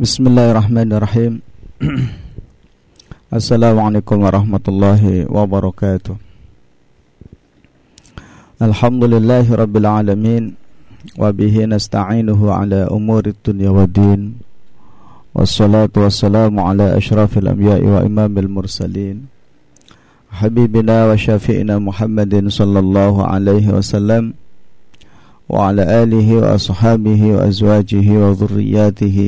[0.00, 1.32] بسم الله الرحمن الرحيم
[3.32, 5.02] السلام عليكم ورحمة الله
[5.36, 6.14] وبركاته
[8.62, 10.44] الحمد لله رب العالمين
[11.18, 14.20] وبه نستعينه على أمور الدنيا والدين
[15.34, 19.16] والصلاة والسلام على أشرف الأنبياء وإمام المرسلين
[20.30, 24.24] حبيبنا وشافئنا محمد صلى الله عليه وسلم
[25.48, 29.18] وعلى آله وأصحابه وأزواجه وذرياته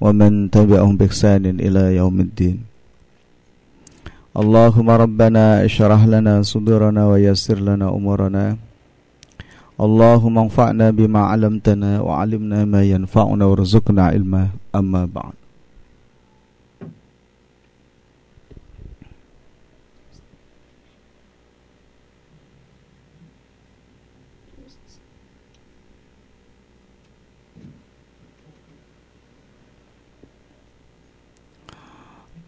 [0.00, 2.58] ومن تبعهم بإحسان إلى يوم الدين.
[4.30, 8.56] اللهم ربنا اشرح لنا صدورنا ويسر لنا أمورنا.
[9.80, 14.44] اللهم انفعنا بما علمتنا وعلمنا ما ينفعنا وارزقنا علما.
[14.76, 15.39] أما بعد.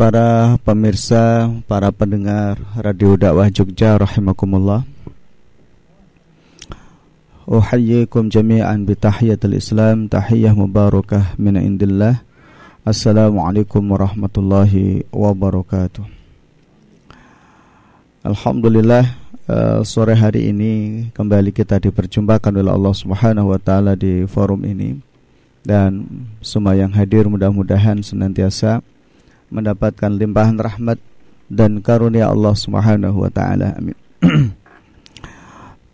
[0.03, 4.83] Para pemirsa, para pendengar Radio Dakwah Jogja rahimakumullah.
[7.47, 12.19] Uhayyikum jami'an bi tahiyatul Islam, tahiyyah mubarakah min indillah.
[12.83, 16.03] Assalamualaikum warahmatullahi wabarakatuh.
[18.27, 19.07] Alhamdulillah
[19.47, 24.99] uh, sore hari ini kembali kita diperjumpakan oleh Allah Subhanahu wa taala di forum ini
[25.63, 28.83] dan semua yang hadir mudah-mudahan senantiasa
[29.53, 30.97] mendapatkan limpahan rahmat
[31.53, 33.77] dan karunia Allah Subhanahu wa taala.
[33.77, 33.97] Amin.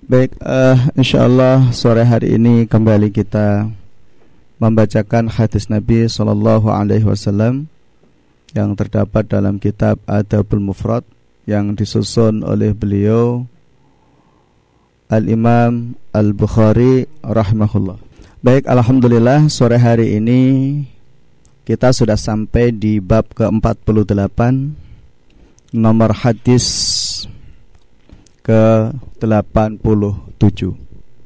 [0.08, 3.68] Baik, uh, insyaallah sore hari ini kembali kita
[4.56, 7.68] membacakan hadis Nabi sallallahu alaihi wasallam
[8.56, 11.04] yang terdapat dalam kitab Adabul Mufrad
[11.44, 13.44] yang disusun oleh beliau
[15.08, 17.96] Al-Imam Al-Bukhari rahimahullah.
[18.44, 20.40] Baik, alhamdulillah sore hari ini
[21.68, 24.40] kita sudah sampai di bab ke-48
[25.76, 26.64] nomor hadis
[28.40, 30.72] ke-87.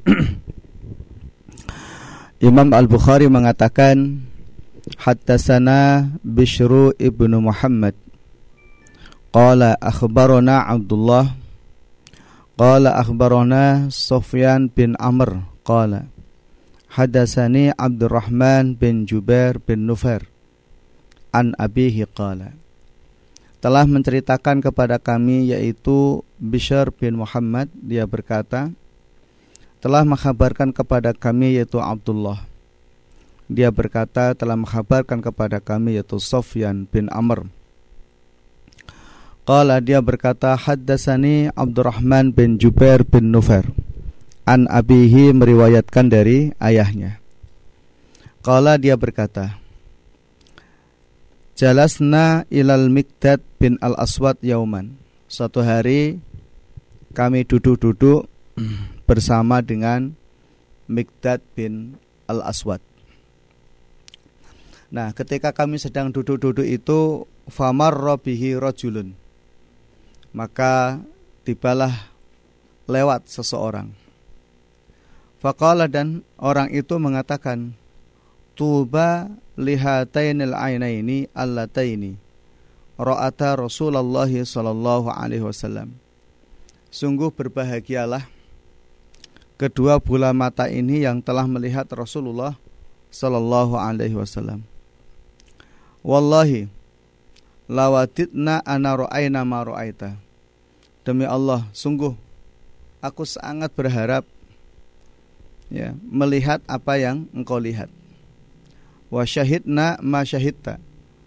[2.51, 4.27] Imam Al-Bukhari mengatakan
[4.99, 7.95] Hattasana Bishru ibnu Muhammad.
[9.31, 11.39] Qala akhbarona Abdullah.
[12.59, 15.47] Qala akhbarona Sufyan bin Amr.
[15.63, 16.11] Qala
[16.99, 20.32] Hadasani Abdurrahman bin Jubair bin Nufair
[21.33, 22.53] an abihi qala.
[23.65, 28.75] Telah menceritakan kepada kami yaitu Bishr bin Muhammad dia berkata
[29.83, 32.45] telah menghabarkan kepada kami yaitu Abdullah.
[33.51, 37.49] Dia berkata telah menghabarkan kepada kami yaitu Sofyan bin Amr.
[39.43, 43.67] Qala dia berkata haddasani Abdurrahman bin Jubair bin Nufair.
[44.43, 47.23] An abihi meriwayatkan dari ayahnya.
[48.43, 49.62] Qala dia berkata
[51.53, 54.97] Jalasna ilal Mikdad bin al-Aswad yauman.
[55.29, 56.17] Suatu hari
[57.13, 58.25] kami duduk-duduk
[59.09, 60.17] bersama dengan
[60.89, 62.81] Mikdad bin al-Aswad.
[64.93, 69.13] Nah, ketika kami sedang duduk-duduk itu famar robihi rojulun.
[70.33, 71.01] Maka
[71.45, 72.13] tibalah
[72.89, 73.93] lewat seseorang.
[75.41, 77.77] Faqala dan orang itu mengatakan,
[78.53, 82.17] Tuba lihatainil ainaini allataini
[82.97, 85.93] ra'ata Rasulullah sallallahu alaihi wasallam.
[86.93, 88.29] Sungguh berbahagialah
[89.57, 92.57] kedua bola mata ini yang telah melihat Rasulullah
[93.09, 94.65] sallallahu alaihi wasallam.
[96.05, 96.69] Wallahi
[97.71, 100.19] lawaditna ana ra'aina ma ra'aita.
[101.03, 102.15] Demi Allah, sungguh
[103.03, 104.23] aku sangat berharap
[105.73, 107.91] ya melihat apa yang engkau lihat
[109.13, 110.81] wa syahidna ma syahidta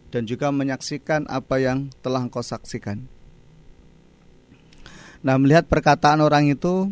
[0.10, 3.06] dan juga menyaksikan apa yang telah engkau saksikan.
[5.22, 6.90] Nah, melihat perkataan orang itu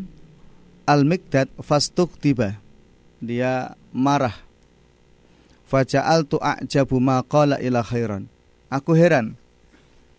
[0.86, 2.58] al-miqdad fastuk tiba.
[3.24, 4.36] Dia marah.
[5.70, 8.30] Faja'al a'jabu ma qala ila khairan.
[8.70, 9.38] Aku heran.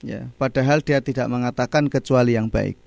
[0.01, 2.79] Ya, padahal dia tidak mengatakan kecuali yang baik.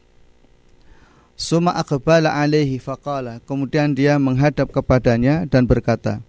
[1.38, 3.44] Suma aqbala alaihi faqala.
[3.46, 6.26] Kemudian dia menghadap kepadanya dan berkata,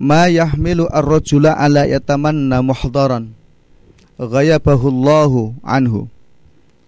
[0.00, 3.36] ma yahmilu ar-rajula ala yatamanna muhdaran
[4.16, 6.08] ghayabahu Allahu anhu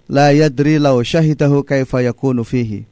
[0.09, 2.89] la yadri law syahidahu kaifa yakunu fihi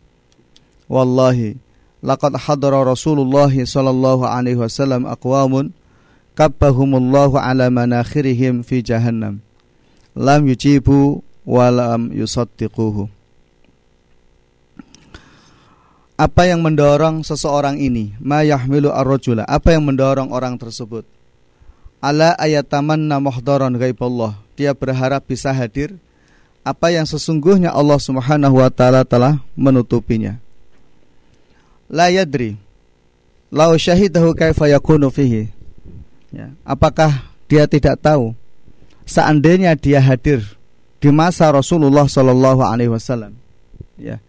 [0.93, 1.56] wallahi
[2.05, 5.72] laqad hadara Rasulullah sallallahu alaihi wasallam aqwamun
[6.37, 9.40] kabbahumullahu ala manakhirihim fi jahannam
[10.12, 13.08] lam yujibu wa lam yusaddiquhu
[16.20, 18.12] apa yang mendorong seseorang ini?
[18.20, 19.49] Ma yahmilu ar-rajula.
[19.49, 21.08] Apa yang mendorong orang tersebut?
[22.00, 24.32] ala ayatamanna muhdaran Allah.
[24.56, 25.96] Dia berharap bisa hadir
[26.61, 30.37] apa yang sesungguhnya Allah Subhanahu wa taala telah menutupinya.
[31.88, 32.56] La yadri
[33.52, 35.49] lau syahidahu kaifa yakunu fihi.
[36.32, 38.37] Ya, apakah dia tidak tahu
[39.02, 40.44] seandainya dia hadir
[41.00, 43.37] di masa Rasulullah Shallallahu alaihi wasallam.
[43.96, 44.20] Ya.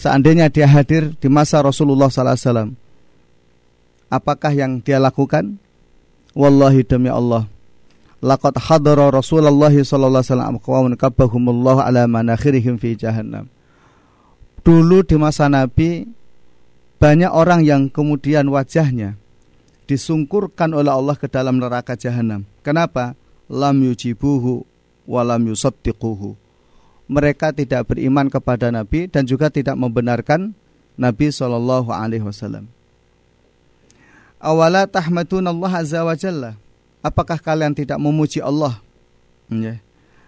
[0.00, 2.70] Seandainya dia hadir di masa Rasulullah sallallahu alaihi wasallam.
[4.08, 5.60] Apakah yang dia lakukan?
[6.32, 7.44] Wallahi demi Allah
[8.20, 13.48] laqad hadara Rasulullah sallallahu alaihi wasallam qaumun kabbahumullah ala manakhirihim fi jahannam.
[14.60, 16.04] Dulu di masa Nabi
[17.00, 19.16] banyak orang yang kemudian wajahnya
[19.88, 22.44] disungkurkan oleh Allah ke dalam neraka jahanam.
[22.60, 23.16] Kenapa?
[23.48, 24.68] Lam yujibuhu
[25.08, 26.36] wa lam yusaddiquhu.
[27.10, 30.54] Mereka tidak beriman kepada Nabi dan juga tidak membenarkan
[30.94, 32.70] Nabi Shallallahu alaihi wasallam.
[34.38, 36.54] Awala tahmadun Allah azza wa jalla
[37.00, 38.76] Apakah kalian tidak memuji Allah?
[39.48, 39.80] Ya.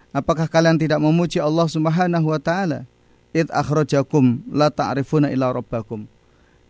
[0.09, 2.89] Apakah kalian tidak memuji Allah Subhanahu wa taala?
[3.33, 6.09] Id akhrajakum la ta'rifuna ila rabbakum.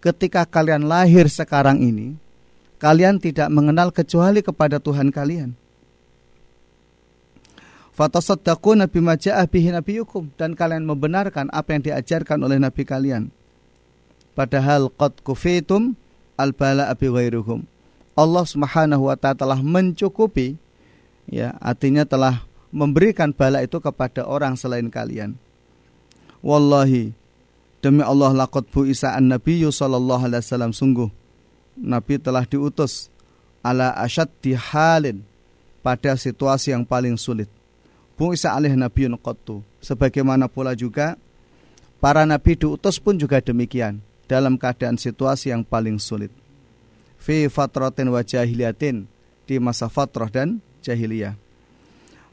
[0.02, 2.18] Ketika kalian lahir sekarang ini,
[2.82, 5.54] kalian tidak mengenal kecuali kepada Tuhan kalian.
[7.92, 13.28] Fatasaddaquna bima ja'a bihi nabiyukum dan kalian membenarkan apa yang diajarkan oleh nabi kalian.
[14.32, 15.92] Padahal qad kufitum
[16.40, 17.68] al bala bi ghairuhum.
[18.16, 20.56] Allah Subhanahu wa taala telah mencukupi
[21.28, 25.36] ya artinya telah memberikan bala itu kepada orang selain kalian.
[26.40, 27.12] Wallahi
[27.84, 31.12] demi Allah laqad bu Isa an nabiyyu sallallahu alaihi wasallam sungguh
[31.76, 33.12] nabi telah diutus
[33.60, 35.20] ala asyaddi halin
[35.84, 37.52] pada situasi yang paling sulit.
[38.22, 39.66] Bu Isa alaihi nabiyyun qattu.
[39.82, 41.18] Sebagaimana pula juga
[41.98, 43.98] para nabi diutus pun juga demikian
[44.30, 46.30] dalam keadaan situasi yang paling sulit
[47.18, 49.10] fi fatratin wa jahiliyatin
[49.46, 51.34] di masa fatrah dan jahiliyah.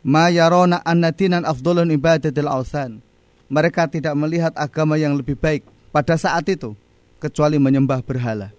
[0.06, 3.02] Ma yarona anna dinan afdalun ibadatil awthan.
[3.50, 6.78] Mereka tidak melihat agama yang lebih baik pada saat itu
[7.18, 8.54] kecuali menyembah berhala.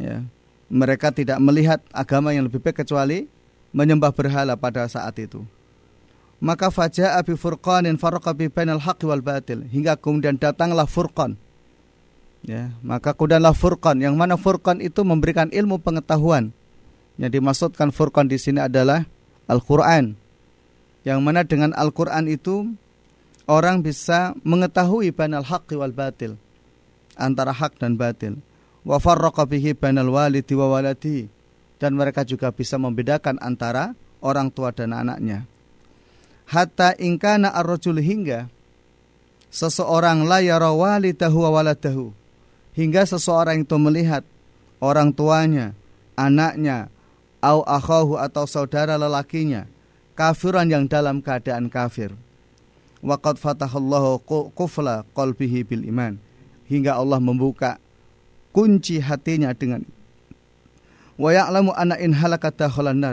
[0.00, 0.24] Ya.
[0.72, 3.28] Mereka tidak melihat agama yang lebih baik kecuali
[3.76, 5.44] menyembah berhala pada saat itu.
[6.36, 11.40] Maka faja'a bi furqanin farqa bi bainal haqqi wal batil hingga kemudian datanglah furqan
[12.46, 13.98] Ya, maka kudanlah furqan.
[13.98, 16.54] Yang mana furqan itu memberikan ilmu pengetahuan.
[17.18, 19.02] Yang dimaksudkan furqan di sini adalah
[19.50, 20.14] Al-Qur'an.
[21.02, 22.70] Yang mana dengan Al-Qur'an itu
[23.50, 26.38] orang bisa mengetahui banal haqqi wal batil.
[27.18, 28.38] Antara hak dan batil.
[28.86, 30.78] Wa farraqa bihi banal walidi wa.
[31.76, 35.50] Dan mereka juga bisa membedakan antara orang tua dan anaknya.
[36.46, 38.46] Hatta ingkana ar-rajul hingga
[39.50, 42.14] seseorang la yara walidahu wa waladahu
[42.78, 44.22] hingga seseorang itu melihat
[44.78, 45.74] orang tuanya,
[46.14, 46.92] anaknya,
[47.42, 49.66] au akhahu atau saudara lelakinya
[50.14, 52.14] kafiran yang dalam keadaan kafir.
[53.04, 54.22] Waqad fatahallahu
[54.56, 56.18] kufla qalbihi bil iman.
[56.66, 57.78] Hingga Allah membuka
[58.50, 59.86] kunci hatinya dengan
[61.14, 62.66] wa ya'lamu anna in halakata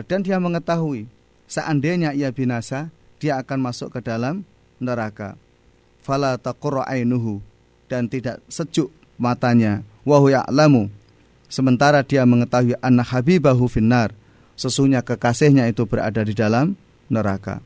[0.03, 1.05] dan dia mengetahui
[1.45, 2.89] seandainya ia binasa
[3.23, 4.43] dia akan masuk ke dalam
[4.83, 5.39] neraka.
[6.03, 7.39] Fala taqra ainuhu
[7.87, 10.89] dan tidak sejuk matanya wahu ya'lamu
[11.45, 14.09] sementara dia mengetahui anak habibahu finnar
[14.57, 16.73] sesungguhnya kekasihnya itu berada di dalam
[17.07, 17.61] neraka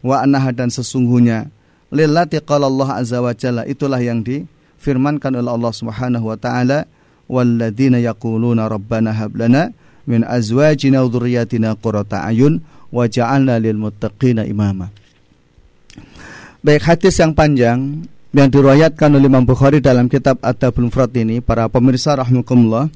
[0.00, 1.52] wa annaha dan sesungguhnya
[1.92, 6.88] lillati qala Allah azza wa jalla itulah yang difirmankan oleh Allah Subhanahu wa taala
[7.28, 9.70] walladzina yaquluna rabbana hab lana
[10.08, 12.64] min azwajina wa dhurriyyatina qurrata ayun
[12.94, 14.88] waj'alna lil muttaqina imama
[16.58, 18.02] Baik hadis yang panjang
[18.34, 22.90] yang diriwayatkan oleh Imam Bukhari dalam kitab Adabul Mufrad ini para pemirsa rahimakumullah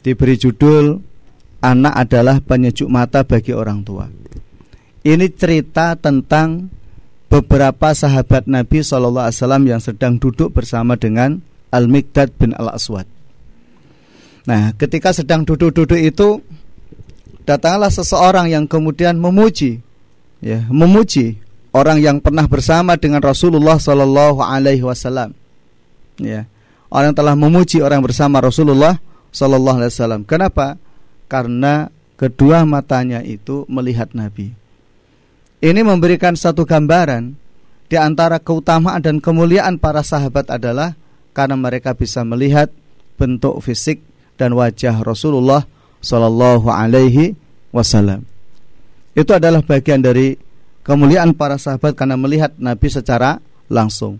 [0.00, 1.02] diberi judul
[1.60, 4.08] anak adalah penyejuk mata bagi orang tua.
[5.02, 6.72] Ini cerita tentang
[7.28, 11.40] beberapa sahabat Nabi Shallallahu Alaihi Wasallam yang sedang duduk bersama dengan
[11.70, 13.04] Al Mikdad bin Al Aswad.
[14.48, 16.40] Nah, ketika sedang duduk-duduk itu
[17.50, 19.82] datanglah seseorang yang kemudian memuji,
[20.38, 21.42] ya, memuji
[21.74, 25.34] orang yang pernah bersama dengan Rasulullah Sallallahu Alaihi Wasallam.
[26.22, 26.46] Ya,
[26.94, 29.02] orang yang telah memuji orang bersama Rasulullah
[29.34, 30.22] Sallallahu Alaihi Wasallam.
[30.22, 30.78] Kenapa?
[31.26, 34.54] Karena kedua matanya itu melihat Nabi.
[35.60, 37.34] Ini memberikan satu gambaran
[37.90, 40.94] di antara keutamaan dan kemuliaan para sahabat adalah
[41.34, 42.70] karena mereka bisa melihat
[43.18, 44.00] bentuk fisik
[44.40, 45.68] dan wajah Rasulullah
[46.00, 47.36] Sallallahu Alaihi
[47.70, 48.24] Wasallam.
[49.12, 50.34] Itu adalah bagian dari
[50.82, 53.38] kemuliaan para sahabat karena melihat Nabi secara
[53.68, 54.16] langsung.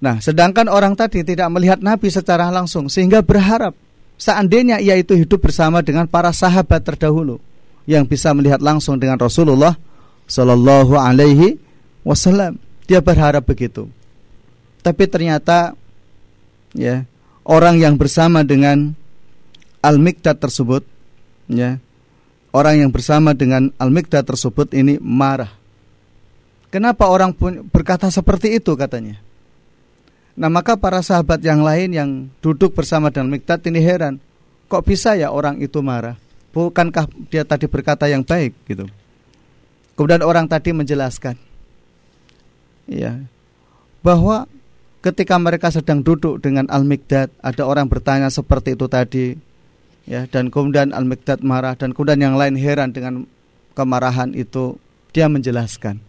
[0.00, 3.72] Nah, sedangkan orang tadi tidak melihat Nabi secara langsung sehingga berharap
[4.20, 7.40] seandainya ia itu hidup bersama dengan para sahabat terdahulu
[7.88, 9.76] yang bisa melihat langsung dengan Rasulullah
[10.28, 11.56] Shallallahu Alaihi
[12.04, 12.60] Wasallam.
[12.84, 13.88] Dia berharap begitu.
[14.84, 15.72] Tapi ternyata
[16.76, 17.08] ya
[17.48, 18.92] orang yang bersama dengan
[19.84, 20.88] Al-Miqdad tersebut
[21.52, 21.76] ya
[22.56, 25.52] orang yang bersama dengan Al-Miqdad tersebut ini marah.
[26.72, 29.20] Kenapa orang pun berkata seperti itu katanya?
[30.34, 32.10] Nah maka para sahabat yang lain yang
[32.42, 34.18] duduk bersama dengan Mikdad ini heran
[34.66, 36.18] Kok bisa ya orang itu marah
[36.50, 38.90] Bukankah dia tadi berkata yang baik gitu
[39.94, 41.38] Kemudian orang tadi menjelaskan
[42.84, 43.16] ya
[44.04, 44.44] bahwa
[45.00, 49.32] ketika mereka sedang duduk dengan Al-Mikdad ada orang bertanya seperti itu tadi
[50.04, 53.28] ya dan kemudian Al-Mikdad marah dan kemudian yang lain heran dengan
[53.72, 54.76] kemarahan itu
[55.10, 56.00] dia menjelaskan.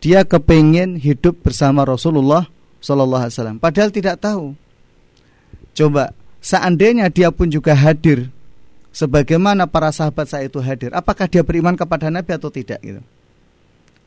[0.00, 2.46] Dia kepingin hidup bersama Rasulullah
[2.84, 4.52] Sallallahu Alaihi Wasallam padahal tidak tahu.
[5.76, 8.28] Coba seandainya dia pun juga hadir
[8.92, 13.02] sebagaimana para sahabat saya itu hadir apakah dia beriman kepada Nabi atau tidak gitu?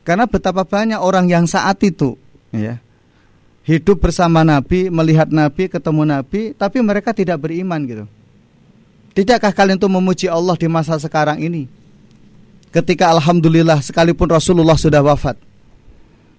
[0.02, 2.16] Karena betapa banyak orang yang saat itu
[2.50, 2.80] ya
[3.70, 8.04] hidup bersama Nabi, melihat Nabi, ketemu Nabi, tapi mereka tidak beriman gitu.
[9.20, 11.68] Tidakkah kalian itu memuji Allah di masa sekarang ini?
[12.72, 15.36] Ketika alhamdulillah sekalipun Rasulullah sudah wafat.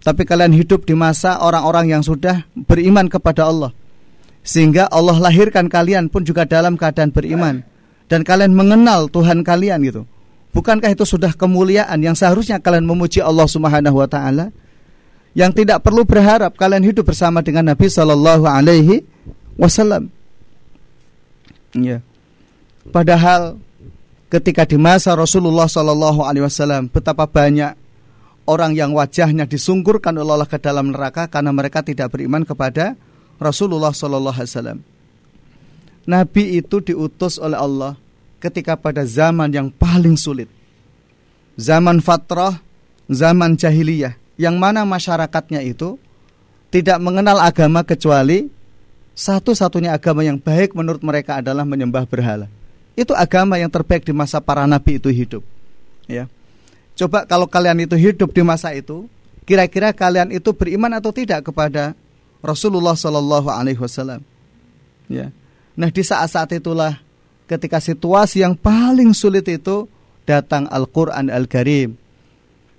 [0.02, 3.70] Tapi kalian hidup di masa orang-orang yang sudah beriman kepada Allah.
[4.42, 7.62] Sehingga Allah lahirkan kalian pun juga dalam keadaan beriman
[8.10, 10.10] dan kalian mengenal Tuhan kalian gitu.
[10.50, 14.50] Bukankah itu sudah kemuliaan yang seharusnya kalian memuji Allah Subhanahu wa taala?
[15.38, 19.06] Yang tidak perlu berharap kalian hidup bersama dengan Nabi Shallallahu alaihi
[19.54, 20.10] wasallam.
[21.78, 22.02] Ya.
[22.90, 23.62] Padahal
[24.34, 27.78] ketika di masa Rasulullah Shallallahu alaihi wasallam betapa banyak
[28.50, 32.98] orang yang wajahnya disungkurkan oleh Allah ke dalam neraka karena mereka tidak beriman kepada
[33.38, 34.80] Rasulullah Shallallahu alaihi wasallam.
[36.10, 37.94] Nabi itu diutus oleh Allah
[38.42, 40.50] ketika pada zaman yang paling sulit.
[41.62, 42.58] Zaman fatrah,
[43.06, 46.02] zaman jahiliyah, yang mana masyarakatnya itu
[46.74, 48.50] tidak mengenal agama kecuali
[49.14, 52.50] satu-satunya agama yang baik menurut mereka adalah menyembah berhala.
[52.94, 55.44] Itu agama yang terbaik di masa para nabi itu hidup.
[56.06, 56.28] Ya.
[56.96, 59.08] Coba kalau kalian itu hidup di masa itu,
[59.48, 61.96] kira-kira kalian itu beriman atau tidak kepada
[62.44, 64.22] Rasulullah Shallallahu Alaihi Wasallam?
[65.08, 65.32] Ya.
[65.78, 67.00] Nah di saat-saat itulah
[67.48, 69.88] ketika situasi yang paling sulit itu
[70.28, 71.96] datang Al-Quran Al-Karim.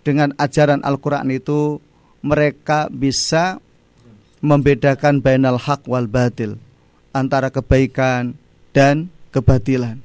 [0.02, 1.78] Dengan ajaran Al-Quran itu
[2.26, 3.62] mereka bisa
[4.42, 6.58] membedakan bainal haq wal batil
[7.14, 8.34] antara kebaikan
[8.74, 9.98] dan kebatilan.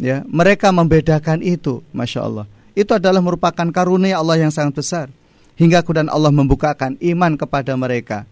[0.00, 2.46] Ya, mereka membedakan itu, masya Allah.
[2.72, 5.06] Itu adalah merupakan karunia Allah yang sangat besar.
[5.60, 8.24] Hingga kemudian Allah membukakan iman kepada mereka.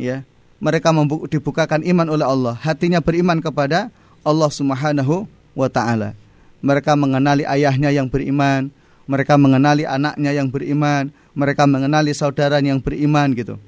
[0.00, 0.24] Ya,
[0.64, 0.96] mereka
[1.28, 3.92] dibukakan iman oleh Allah, hatinya beriman kepada
[4.24, 6.16] Allah Subhanahu wa taala.
[6.64, 8.72] Mereka mengenali ayahnya yang beriman,
[9.04, 13.60] mereka mengenali anaknya yang beriman, mereka mengenali saudaranya yang beriman gitu.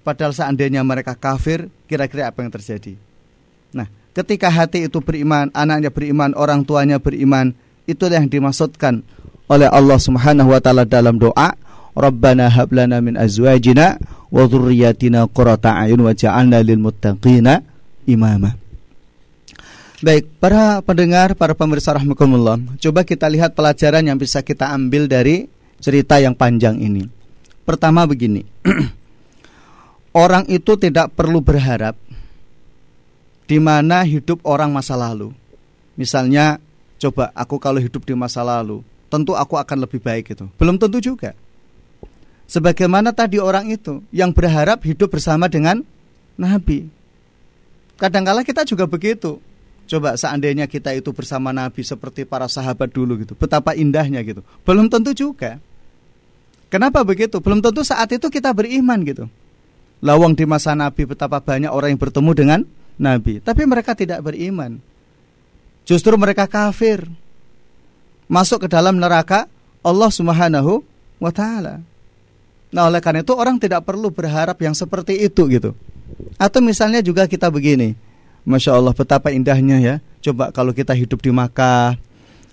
[0.00, 2.96] Padahal seandainya mereka kafir, kira-kira apa yang terjadi?
[3.70, 9.04] Nah, ketika hati itu beriman, anaknya beriman, orang tuanya beriman, itulah yang dimaksudkan
[9.50, 11.52] oleh Allah Subhanahu wa taala dalam doa,
[11.92, 14.00] Rabbana hab lana min azwajina
[14.32, 17.60] wa dhurriyyatina qurrata a'yun waj'alna lil muttaqina
[18.08, 18.56] imama.
[20.02, 25.46] Baik, para pendengar, para pemirsa rahmatullah, coba kita lihat pelajaran yang bisa kita ambil dari
[25.78, 27.06] cerita yang panjang ini.
[27.62, 28.42] Pertama begini.
[30.12, 31.96] orang itu tidak perlu berharap
[33.46, 35.34] di mana hidup orang masa lalu.
[35.98, 36.58] Misalnya,
[36.96, 38.80] coba aku kalau hidup di masa lalu,
[39.12, 40.48] tentu aku akan lebih baik itu.
[40.56, 41.36] Belum tentu juga.
[42.48, 45.80] Sebagaimana tadi orang itu yang berharap hidup bersama dengan
[46.36, 46.88] Nabi.
[47.96, 49.40] Kadangkala kita juga begitu
[49.92, 54.40] Coba seandainya kita itu bersama Nabi seperti para sahabat dulu gitu, betapa indahnya gitu.
[54.64, 55.58] Belum tentu juga.
[56.72, 57.42] Kenapa begitu?
[57.44, 59.28] Belum tentu saat itu kita beriman gitu.
[60.00, 62.60] Lawang di masa Nabi betapa banyak orang yang bertemu dengan
[63.00, 64.78] Nabi, tapi mereka tidak beriman.
[65.82, 67.08] Justru mereka kafir.
[68.30, 69.50] Masuk ke dalam neraka
[69.84, 70.80] Allah Subhanahu
[71.20, 71.82] wa taala.
[72.72, 75.76] Nah, oleh karena itu orang tidak perlu berharap yang seperti itu gitu.
[76.40, 77.92] Atau misalnya juga kita begini,
[78.42, 81.94] Masya Allah betapa indahnya ya Coba kalau kita hidup di Makkah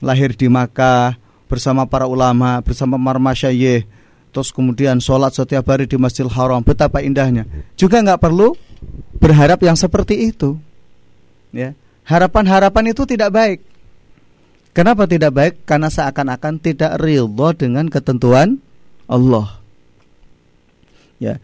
[0.06, 1.18] Lahir di Makkah
[1.50, 3.90] Bersama para ulama Bersama para masyayih
[4.30, 8.54] Terus kemudian sholat setiap hari di Masjidil Haram Betapa indahnya Juga nggak perlu
[9.20, 10.56] berharap yang seperti itu
[11.54, 11.76] ya
[12.10, 13.60] Harapan-harapan itu tidak baik
[14.74, 15.54] Kenapa tidak baik?
[15.66, 18.62] Karena seakan-akan tidak ridho dengan ketentuan
[19.06, 19.62] Allah
[21.22, 21.38] Ya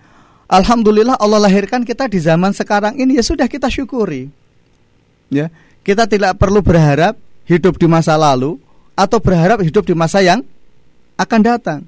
[0.46, 4.30] Alhamdulillah Allah lahirkan kita di zaman sekarang ini ya sudah kita syukuri.
[5.34, 5.50] Ya,
[5.82, 7.18] kita tidak perlu berharap
[7.50, 8.62] hidup di masa lalu
[8.94, 10.46] atau berharap hidup di masa yang
[11.18, 11.80] akan datang.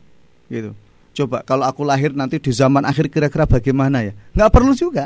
[0.50, 0.74] Gitu.
[1.14, 4.14] Coba kalau aku lahir nanti di zaman akhir kira-kira bagaimana ya?
[4.34, 5.06] Nggak perlu juga.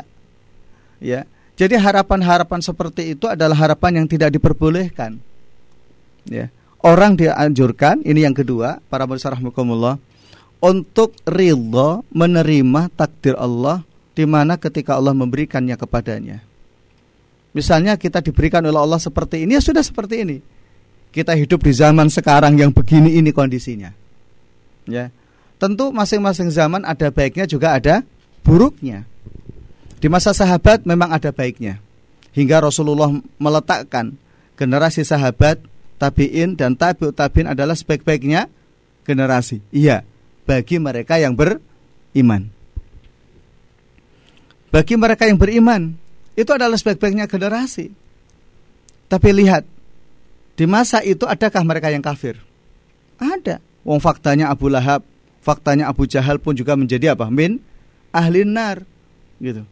[1.02, 1.26] Ya.
[1.58, 5.18] Jadi harapan-harapan seperti itu adalah harapan yang tidak diperbolehkan.
[6.30, 6.48] Ya.
[6.82, 9.98] Orang dianjurkan, ini yang kedua, para rahmukumullah,
[10.62, 13.82] untuk ridho menerima takdir Allah
[14.14, 16.38] di mana ketika Allah memberikannya kepadanya.
[17.52, 20.38] Misalnya kita diberikan oleh Allah seperti ini, ya sudah seperti ini.
[21.12, 23.92] Kita hidup di zaman sekarang yang begini ini kondisinya.
[24.88, 25.12] Ya.
[25.60, 28.00] Tentu masing-masing zaman ada baiknya juga ada
[28.42, 29.04] buruknya.
[30.02, 31.78] Di masa sahabat memang ada baiknya.
[32.34, 34.18] Hingga Rasulullah meletakkan
[34.58, 35.62] generasi sahabat,
[36.02, 38.50] tabi'in dan tabi'ut tabi'in adalah sebaik-baiknya
[39.06, 39.62] generasi.
[39.70, 40.02] Iya,
[40.42, 42.50] bagi mereka yang beriman.
[44.74, 45.94] Bagi mereka yang beriman,
[46.34, 47.94] itu adalah sebaik-baiknya generasi.
[49.06, 49.62] Tapi lihat,
[50.58, 52.40] di masa itu adakah mereka yang kafir?
[53.20, 53.62] Ada.
[53.86, 55.04] Wong faktanya Abu Lahab,
[55.44, 57.28] faktanya Abu Jahal pun juga menjadi apa?
[57.28, 57.60] Min
[58.10, 58.82] ahli nar.
[59.38, 59.62] Gitu.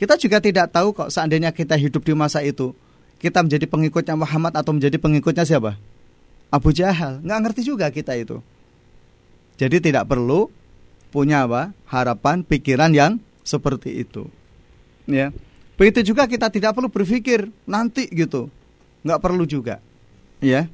[0.00, 2.72] Kita juga tidak tahu kok seandainya kita hidup di masa itu,
[3.20, 5.76] kita menjadi pengikutnya Muhammad atau menjadi pengikutnya siapa?
[6.48, 7.20] Abu Jahal.
[7.20, 8.40] Nggak ngerti juga kita itu.
[9.60, 10.48] Jadi tidak perlu
[11.12, 11.76] punya apa?
[11.84, 14.24] harapan, pikiran yang seperti itu.
[15.04, 15.36] Ya.
[15.76, 18.48] Begitu juga kita tidak perlu berpikir nanti gitu.
[19.04, 19.84] Nggak perlu juga.
[20.40, 20.64] Ya.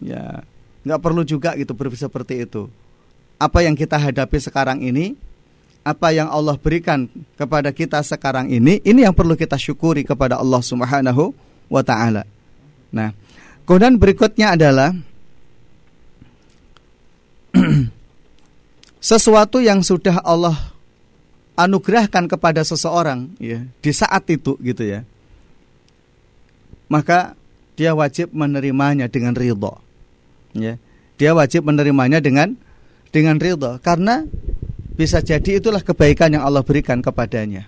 [0.00, 0.40] Ya.
[0.88, 2.72] Nggak perlu juga gitu berpikir seperti itu.
[3.36, 5.20] Apa yang kita hadapi sekarang ini
[5.84, 10.64] apa yang Allah berikan kepada kita sekarang ini, ini yang perlu kita syukuri kepada Allah
[10.64, 11.36] Subhanahu
[11.68, 12.24] wa taala.
[12.88, 13.12] Nah,
[13.68, 14.96] kemudian berikutnya adalah
[19.12, 20.56] sesuatu yang sudah Allah
[21.54, 25.04] anugerahkan kepada seseorang ya di saat itu gitu ya.
[26.88, 27.36] Maka
[27.76, 29.76] dia wajib menerimanya dengan ridho.
[30.56, 30.80] Ya.
[31.20, 32.56] Dia wajib menerimanya dengan
[33.14, 34.26] dengan ridho karena
[34.94, 37.66] bisa jadi itulah kebaikan yang Allah berikan kepadanya.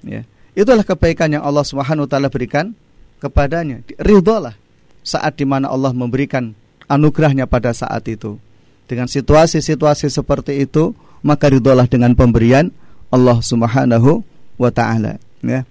[0.00, 0.24] Ya.
[0.56, 2.72] Itulah kebaikan yang Allah Subhanahu wa taala berikan
[3.20, 3.84] kepadanya.
[4.00, 4.56] Ridholah
[5.04, 6.56] saat di mana Allah memberikan
[6.88, 8.40] anugerahnya pada saat itu.
[8.88, 12.72] Dengan situasi-situasi seperti itu, maka ridholah dengan pemberian
[13.12, 14.22] Allah Subhanahu
[14.56, 15.68] wa taala, ya.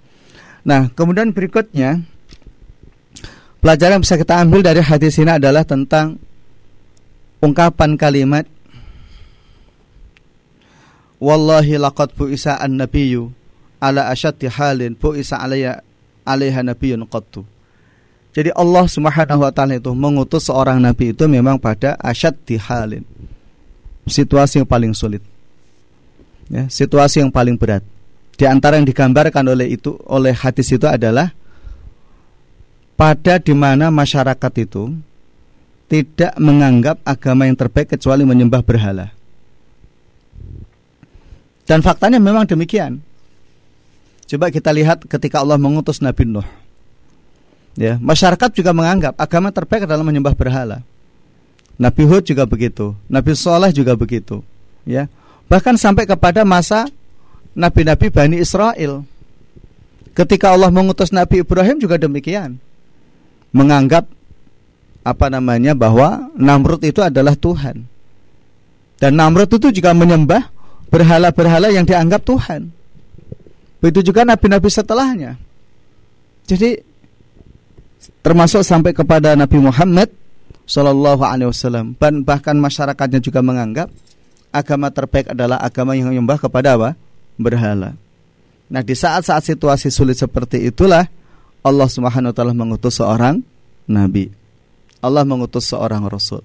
[0.66, 2.02] Nah, kemudian berikutnya
[3.62, 6.18] pelajaran yang bisa kita ambil dari hadis ini adalah tentang
[7.42, 8.50] ungkapan kalimat
[11.20, 13.32] Wallahi laqad bu'isa an-nabiyyu
[13.80, 15.80] ala asyaddi halin bu'isa alaiha
[16.28, 17.48] alaiha nabiyyun qattu.
[18.36, 23.08] Jadi Allah Subhanahu wa taala itu mengutus seorang nabi itu memang pada asyaddi halin.
[24.04, 25.24] Situasi yang paling sulit.
[26.52, 27.82] Ya, situasi yang paling berat.
[28.36, 31.32] Di antara yang digambarkan oleh itu oleh hadis itu adalah
[33.00, 34.92] pada di mana masyarakat itu
[35.88, 39.15] tidak menganggap agama yang terbaik kecuali menyembah berhala.
[41.66, 43.02] Dan faktanya memang demikian.
[44.26, 46.46] Coba kita lihat ketika Allah mengutus Nabi Nuh.
[47.76, 50.80] Ya, masyarakat juga menganggap agama terbaik adalah menyembah berhala.
[51.76, 54.40] Nabi Hud juga begitu, Nabi Soleh juga begitu.
[54.88, 55.12] Ya,
[55.52, 56.88] bahkan sampai kepada masa
[57.52, 59.04] nabi-nabi Bani Israel.
[60.16, 62.56] Ketika Allah mengutus Nabi Ibrahim juga demikian.
[63.52, 64.08] Menganggap
[65.04, 67.84] apa namanya bahwa Namrud itu adalah Tuhan.
[68.96, 70.55] Dan Namrud itu juga menyembah
[70.96, 72.72] berhala-berhala yang dianggap Tuhan.
[73.84, 75.36] Begitu juga nabi-nabi setelahnya.
[76.48, 76.80] Jadi
[78.24, 80.08] termasuk sampai kepada Nabi Muhammad
[80.66, 83.92] Shallallahu Alaihi Wasallam bahkan masyarakatnya juga menganggap
[84.56, 86.90] agama terbaik adalah agama yang menyembah kepada apa
[87.36, 87.94] berhala.
[88.72, 91.06] Nah di saat-saat situasi sulit seperti itulah
[91.62, 93.44] Allah Subhanahu Wa Taala mengutus seorang
[93.86, 94.32] nabi.
[95.04, 96.42] Allah mengutus seorang rasul.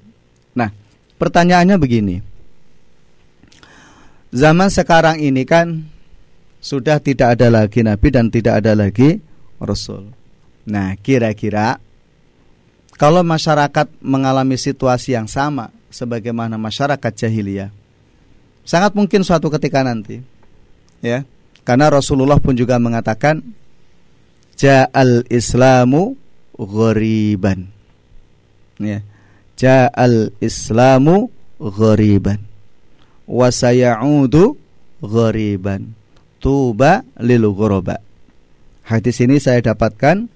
[0.52, 0.68] Nah
[1.16, 2.20] pertanyaannya begini,
[4.30, 5.86] zaman sekarang ini kan
[6.60, 9.18] sudah tidak ada lagi nabi dan tidak ada lagi
[9.58, 10.12] rasul.
[10.68, 11.80] Nah, kira-kira
[13.00, 17.72] kalau masyarakat mengalami situasi yang sama sebagaimana masyarakat jahiliyah,
[18.62, 20.20] sangat mungkin suatu ketika nanti
[21.00, 21.24] ya.
[21.64, 23.40] Karena Rasulullah pun juga mengatakan
[24.56, 26.16] ja'al islamu
[26.56, 27.68] ghoriban.
[28.80, 29.04] Ya.
[29.60, 31.28] Ja'al islamu
[31.60, 32.49] ghoriban
[33.30, 34.58] wasayaudu
[34.98, 35.94] ghariban
[36.42, 38.02] tuba lil ghuraba
[38.82, 40.26] hadis ini saya dapatkan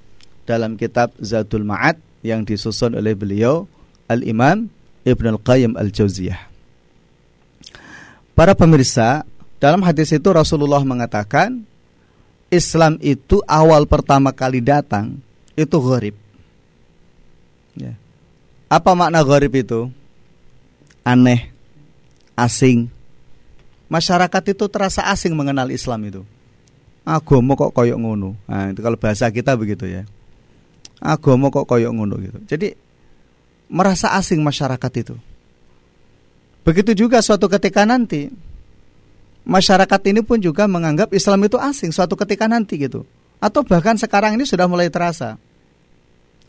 [0.46, 3.66] dalam kitab Zadul Ma'ad yang disusun oleh beliau
[4.06, 4.70] Al-Imam
[5.02, 6.54] Ibn Al-Qayyim Al-Jauziyah
[8.34, 9.22] Para pemirsa
[9.62, 11.62] dalam hadis itu Rasulullah mengatakan
[12.50, 15.22] Islam itu awal pertama kali datang
[15.54, 16.18] itu gharib.
[17.78, 17.94] Ya.
[18.66, 19.86] Apa makna gharib itu?
[21.06, 21.53] Aneh,
[22.34, 22.90] asing.
[23.90, 26.22] Masyarakat itu terasa asing mengenal Islam itu.
[27.04, 28.32] Agama kok koyok ngono.
[28.48, 30.08] Nah, itu kalau bahasa kita begitu ya.
[30.98, 32.38] Agama kok koyok ngono gitu.
[32.48, 32.74] Jadi
[33.68, 35.14] merasa asing masyarakat itu.
[36.64, 38.32] Begitu juga suatu ketika nanti
[39.44, 43.04] masyarakat ini pun juga menganggap Islam itu asing suatu ketika nanti gitu.
[43.36, 45.36] Atau bahkan sekarang ini sudah mulai terasa.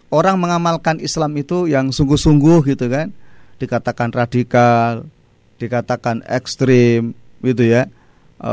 [0.08, 3.12] Orang mengamalkan Islam itu yang sungguh-sungguh gitu kan.
[3.60, 5.04] Dikatakan radikal,
[5.62, 7.88] dikatakan ekstrim gitu ya.
[8.40, 8.52] E,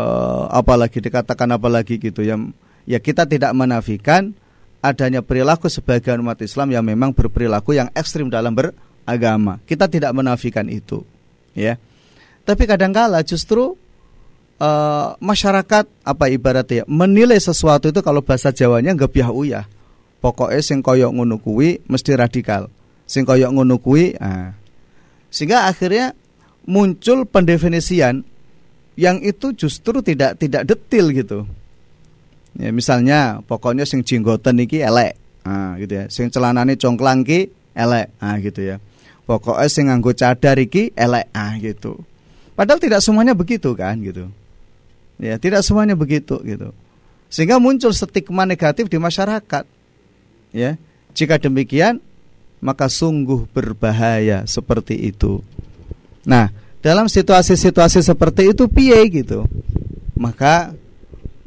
[0.50, 2.38] apalagi dikatakan apalagi gitu ya.
[2.82, 4.34] Ya kita tidak menafikan
[4.82, 9.62] adanya perilaku sebagian umat Islam yang memang berperilaku yang ekstrim dalam beragama.
[9.62, 11.06] Kita tidak menafikan itu,
[11.54, 11.78] ya.
[12.42, 13.78] Tapi kadangkala justru
[14.58, 19.66] uh, masyarakat apa ibaratnya menilai sesuatu itu kalau bahasa Jawanya nggak biah uyah.
[20.18, 22.70] Pokoknya sing koyok ngono kuwi mesti radikal.
[23.06, 24.54] Sing koyok ngono kuwi nah.
[25.32, 26.14] Sehingga akhirnya
[26.66, 28.22] muncul pendefinisian
[28.94, 31.38] yang itu justru tidak tidak detil gitu.
[32.52, 35.16] Ya, misalnya pokoknya sing jenggoten iki elek.
[35.48, 36.04] Nah, gitu ya.
[36.12, 38.12] Sing celanane congklang ki elek.
[38.20, 38.76] Nah, gitu ya.
[39.24, 41.32] Pokoknya sing nganggo cadar iki elek.
[41.32, 41.96] Ah, gitu.
[42.52, 44.28] Padahal tidak semuanya begitu kan gitu.
[45.16, 46.76] Ya, tidak semuanya begitu gitu.
[47.32, 49.64] Sehingga muncul stigma negatif di masyarakat.
[50.52, 50.76] Ya.
[51.16, 52.04] Jika demikian,
[52.60, 55.40] maka sungguh berbahaya seperti itu.
[56.22, 56.50] Nah,
[56.82, 59.46] dalam situasi-situasi seperti itu piye gitu.
[60.18, 60.74] Maka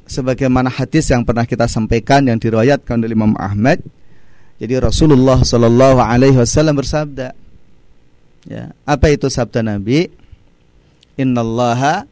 [0.08, 3.80] sebagaimana hadis yang pernah kita sampaikan yang diriwayatkan oleh Imam Ahmad,
[4.56, 7.36] jadi Rasulullah Shallallahu alaihi wasallam bersabda,
[8.48, 10.08] ya, apa itu sabda Nabi?
[11.16, 12.08] Innallaha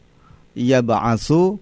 [0.56, 1.60] yab'atsu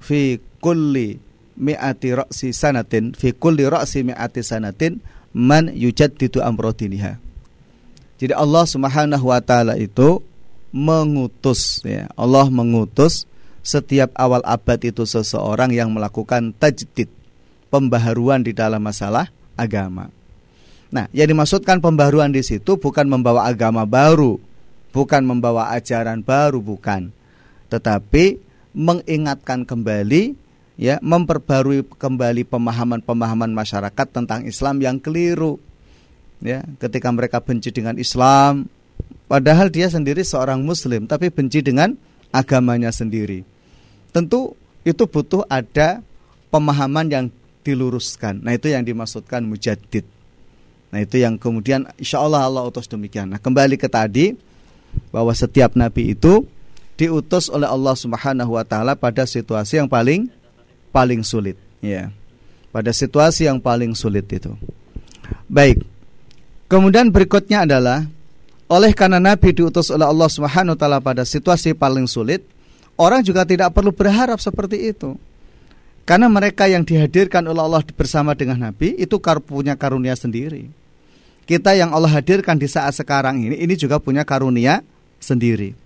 [0.00, 1.16] fi kulli
[1.56, 5.00] mi'ati ra'si sanatin fi kulli ra'si mi'ati sanatin
[5.32, 7.16] man yujaddidu amradiniha.
[8.20, 10.20] Jadi Allah Subhanahu wa taala itu
[10.74, 12.08] mengutus ya.
[12.18, 13.28] Allah mengutus
[13.62, 17.06] setiap awal abad itu seseorang yang melakukan tajdid,
[17.70, 20.10] pembaharuan di dalam masalah agama.
[20.92, 24.36] Nah, yang dimaksudkan pembaharuan di situ bukan membawa agama baru,
[24.90, 27.22] bukan membawa ajaran baru, bukan
[27.72, 28.36] tetapi
[28.76, 30.36] mengingatkan kembali
[30.76, 35.56] ya memperbarui kembali pemahaman-pemahaman masyarakat tentang Islam yang keliru
[36.44, 38.68] ya ketika mereka benci dengan Islam
[39.32, 41.96] padahal dia sendiri seorang muslim tapi benci dengan
[42.28, 43.48] agamanya sendiri
[44.12, 44.52] tentu
[44.84, 46.04] itu butuh ada
[46.52, 47.24] pemahaman yang
[47.64, 50.04] diluruskan nah itu yang dimaksudkan mujaddid
[50.92, 54.36] nah itu yang kemudian insya Allah Allah utus demikian nah kembali ke tadi
[55.08, 56.44] bahwa setiap nabi itu
[57.00, 60.28] diutus oleh Allah Subhanahu wa taala pada situasi yang paling
[60.92, 62.12] paling sulit, ya.
[62.70, 64.52] Pada situasi yang paling sulit itu.
[65.48, 65.84] Baik.
[66.68, 68.08] Kemudian berikutnya adalah
[68.72, 72.40] oleh karena Nabi diutus oleh Allah Subhanahu taala pada situasi paling sulit,
[72.96, 75.12] orang juga tidak perlu berharap seperti itu.
[76.08, 80.72] Karena mereka yang dihadirkan oleh Allah bersama dengan Nabi itu punya karunia sendiri.
[81.44, 84.80] Kita yang Allah hadirkan di saat sekarang ini ini juga punya karunia
[85.20, 85.76] sendiri.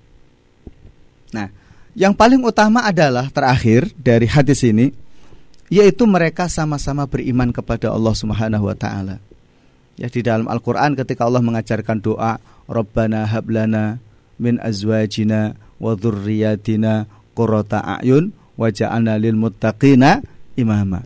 [1.34, 1.50] Nah,
[1.98, 4.94] yang paling utama adalah terakhir dari hadis ini
[5.66, 9.18] yaitu mereka sama-sama beriman kepada Allah Subhanahu wa taala.
[9.96, 12.36] Ya di dalam Al-Qur'an ketika Allah mengajarkan doa,
[12.68, 13.96] Rabbana hablana
[14.36, 20.20] min azwajina wa dzurriyyatina qurrata a'yun waj'alna lil muttaqina
[20.56, 21.00] imama.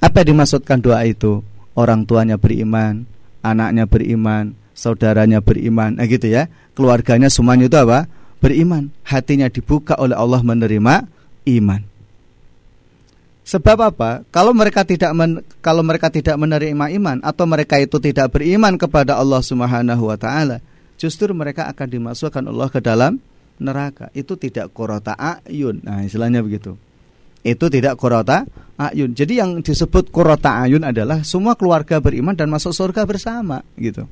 [0.00, 1.44] Apa yang dimaksudkan doa itu?
[1.76, 3.04] Orang tuanya beriman,
[3.44, 6.48] anaknya beriman, saudaranya beriman, nah gitu ya.
[6.72, 8.08] Keluarganya semuanya itu apa?
[8.44, 11.08] beriman, hatinya dibuka oleh Allah menerima
[11.48, 11.80] iman.
[13.44, 14.24] Sebab apa?
[14.32, 19.20] Kalau mereka tidak men, kalau mereka tidak menerima iman atau mereka itu tidak beriman kepada
[19.20, 20.64] Allah Subhanahu wa taala,
[20.96, 23.20] justru mereka akan dimasukkan Allah ke dalam
[23.60, 24.08] neraka.
[24.16, 25.84] Itu tidak korota ayun.
[25.84, 26.72] Nah, istilahnya begitu.
[27.44, 28.48] Itu tidak korota
[28.80, 29.12] ayun.
[29.12, 34.08] Jadi yang disebut korota ayun adalah semua keluarga beriman dan masuk surga bersama gitu.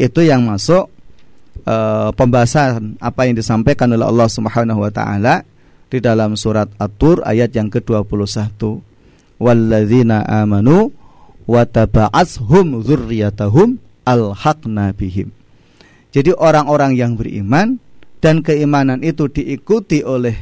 [0.00, 0.88] Itu yang masuk
[1.68, 5.44] uh, pembahasan apa yang disampaikan oleh Allah Subhanahu wa taala
[5.90, 8.56] di dalam surat At-Tur ayat yang ke-21.
[9.42, 10.94] Walladzina amanu
[11.50, 13.76] wa taba'ashum dzurriyyatahum
[14.06, 15.34] alhaqna bihim.
[16.14, 17.82] Jadi orang-orang yang beriman
[18.22, 20.36] dan keimanan itu diikuti oleh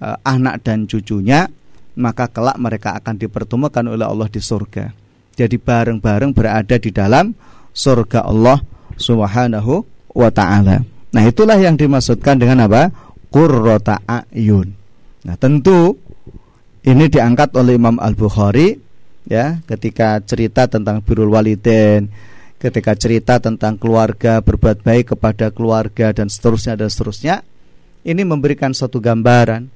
[0.00, 1.48] uh, anak dan cucunya,
[1.96, 4.92] maka kelak mereka akan dipertemukan oleh Allah di surga.
[5.32, 7.32] Jadi bareng-bareng berada di dalam
[7.72, 8.60] surga Allah
[8.96, 9.74] Subhanahu
[10.12, 10.84] wa taala.
[11.12, 12.92] Nah, itulah yang dimaksudkan dengan apa?
[13.32, 14.81] Qurrata ayun.
[15.22, 15.98] Nah, tentu
[16.82, 18.74] ini diangkat oleh Imam Al-Bukhari
[19.22, 22.10] ya ketika cerita tentang birul waliden
[22.58, 27.46] ketika cerita tentang keluarga berbuat baik kepada keluarga dan seterusnya dan seterusnya
[28.02, 29.70] ini memberikan satu gambaran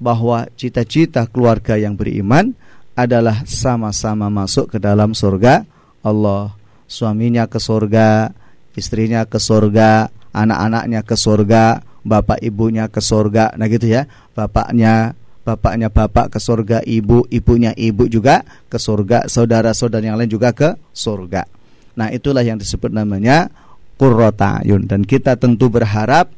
[0.00, 2.52] bahwa cita-cita keluarga yang beriman
[2.96, 5.64] adalah sama-sama masuk ke dalam surga
[6.04, 6.52] Allah.
[6.84, 8.32] Suaminya ke surga
[8.76, 14.08] istrinya ke surga anak-anaknya ke surga bapak ibunya ke surga nah gitu ya.
[14.32, 20.52] Bapaknya bapaknya bapak ke surga ibu ibunya ibu juga ke surga saudara-saudara yang lain juga
[20.52, 21.48] ke surga
[21.96, 23.48] nah itulah yang disebut namanya
[23.96, 26.30] qurrata ayun dan kita tentu berharap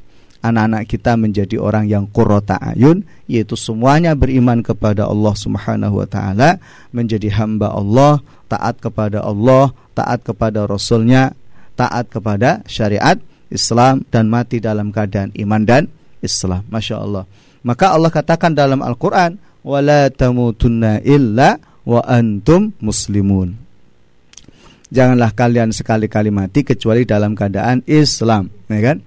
[0.43, 6.59] anak-anak kita menjadi orang yang qurrata ayun yaitu semuanya beriman kepada Allah Subhanahu wa taala
[6.91, 11.35] menjadi hamba Allah taat kepada Allah taat kepada rasulnya
[11.75, 13.19] taat kepada syariat
[13.53, 15.85] Islam dan mati dalam keadaan iman dan
[16.25, 16.65] Islam.
[16.73, 17.25] Masya Allah.
[17.63, 23.55] Maka Allah katakan dalam Al-Quran, wala tamutunna illa wa antum muslimun.
[24.93, 28.99] Janganlah kalian sekali-kali mati kecuali dalam keadaan Islam, ya kan?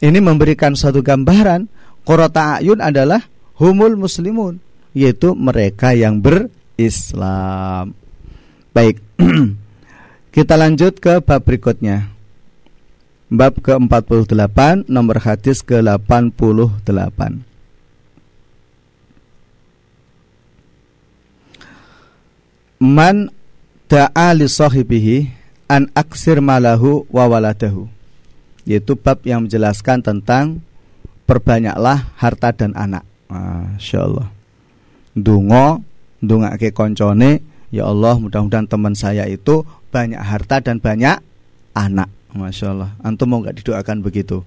[0.00, 1.68] Ini memberikan satu gambaran
[2.04, 3.24] Qurrata ayun adalah
[3.56, 4.60] humul muslimun,
[4.92, 7.96] yaitu mereka yang berislam.
[8.76, 9.00] Baik.
[10.34, 12.13] Kita lanjut ke bab berikutnya
[13.34, 17.20] bab ke-48 nomor hadis ke-88
[22.78, 23.32] Man
[23.90, 25.26] da'a li sahibihi
[25.66, 27.90] an aksir malahu wa waladahu
[28.68, 30.62] yaitu bab yang menjelaskan tentang
[31.28, 33.04] perbanyaklah harta dan anak.
[33.28, 34.28] Masya Allah.
[35.14, 35.84] Dungo,
[36.60, 41.20] ke koncone, ya Allah mudah-mudahan teman saya itu banyak harta dan banyak
[41.76, 42.08] anak.
[42.34, 42.90] Masya Allah.
[43.00, 44.42] Antum mau nggak didoakan begitu?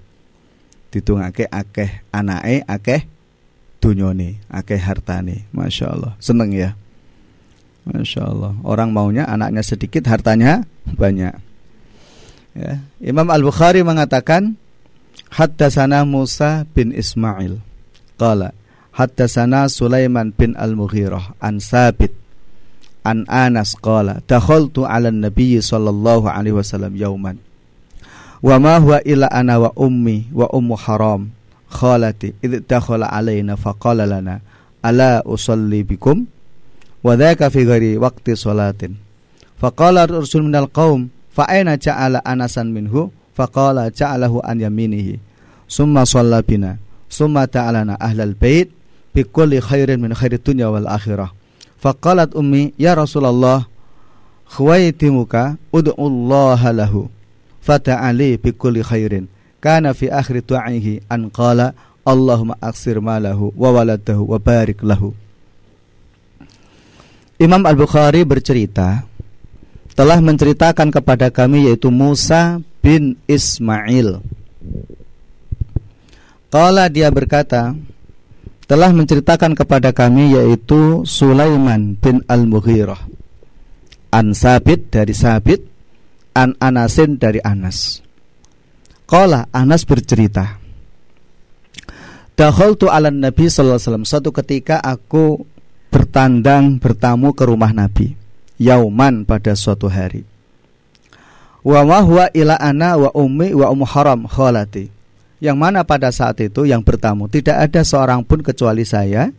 [0.92, 3.02] Ditungake akeh anake akeh
[3.80, 5.48] dunyone akeh hartane.
[5.56, 6.14] Masya Allah.
[6.20, 6.76] Seneng ya?
[7.88, 8.52] Masya Allah.
[8.68, 11.32] Orang maunya anaknya sedikit hartanya banyak.
[12.58, 12.84] Ya.
[13.00, 14.60] Imam Al-Bukhari mengatakan
[15.32, 17.64] Haddasana Musa bin Ismail.
[18.20, 18.52] Qala
[18.98, 22.12] Haddasana Sulaiman bin Al-Mughirah An Sabit
[23.06, 27.38] An Anas qala Dakhaltu ala Nabi sallallahu alaihi wasallam yauman
[28.44, 31.30] wa ma huwa illa ana wa ummi wa ummu haram.
[31.68, 34.40] Khalati id dakhala alaina faqala lana
[34.84, 36.24] ala usalli bikum?
[37.04, 38.96] Wa dhaka fi ghairi waqti salatin.
[39.60, 43.12] Faqala rasul minal qaum fa aina ja'ala anasan minhu?
[43.36, 45.20] Faqala ja'alahu an yaminihi.
[45.68, 46.80] Summa shalla bina
[47.12, 48.72] summa ta'alana ahlal bait
[49.12, 51.36] bi kulli khairin min khairid dunya wal akhirah.
[51.78, 53.68] Faqalat ummi ya rasulullah
[54.50, 57.12] khawaitimuka ud'u Allah lahu
[57.68, 59.28] fata'ali bi kulli khairin.
[59.60, 61.76] Kana fi akhir du'aihi an qala
[62.08, 65.12] Allahumma aksir malahu wa waladahu wa barik lahu.
[67.36, 69.04] Imam Al-Bukhari bercerita
[69.92, 74.24] telah menceritakan kepada kami yaitu Musa bin Ismail.
[76.48, 77.76] Qala dia berkata
[78.72, 83.04] telah menceritakan kepada kami yaitu Sulaiman bin Al-Mughirah.
[84.16, 85.77] An Sabit dari Sabit
[86.38, 88.06] an Anasin dari Anas.
[89.10, 90.62] Qala Anas bercerita.
[92.38, 94.06] tu ala Nabi sallallahu alaihi wasallam.
[94.06, 95.42] Suatu ketika aku
[95.90, 98.14] bertandang bertamu ke rumah Nabi.
[98.62, 100.22] Yauman pada suatu hari.
[101.66, 104.94] Wa ma huwa ila ana wa ummi wa ummu haram khalati.
[105.38, 109.30] Yang mana pada saat itu yang bertamu tidak ada seorang pun kecuali saya,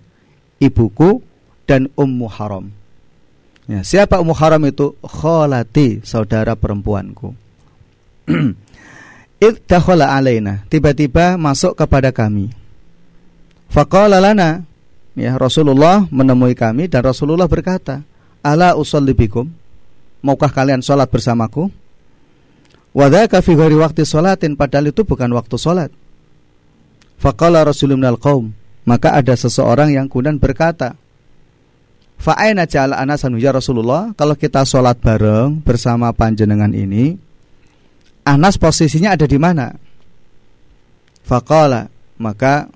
[0.62, 1.18] ibuku
[1.66, 2.77] dan ummu haram.
[3.68, 4.96] Ya, siapa Ummu Haram itu?
[5.04, 7.36] Kholati, saudara perempuanku.
[9.44, 12.48] Idakhala alaina, tiba-tiba masuk kepada kami.
[13.68, 14.64] Faqala lana,
[15.12, 18.00] ya Rasulullah menemui kami dan Rasulullah berkata,
[18.40, 19.52] "Ala usolli bikum?"
[20.24, 21.70] Maukah kalian sholat bersamaku?
[22.96, 25.92] Wadaka fi ghairi waktu sholatin padahal itu bukan waktu sholat.
[27.20, 28.18] Faqala Rasulullah al
[28.88, 30.96] maka ada seseorang yang kemudian berkata,
[32.18, 34.10] Fa'aina ja'ala anasan ya Rasulullah?
[34.18, 37.14] Kalau kita sholat bareng bersama panjenengan ini
[38.26, 39.72] Anas posisinya ada di mana?
[41.24, 42.66] Faqala Maka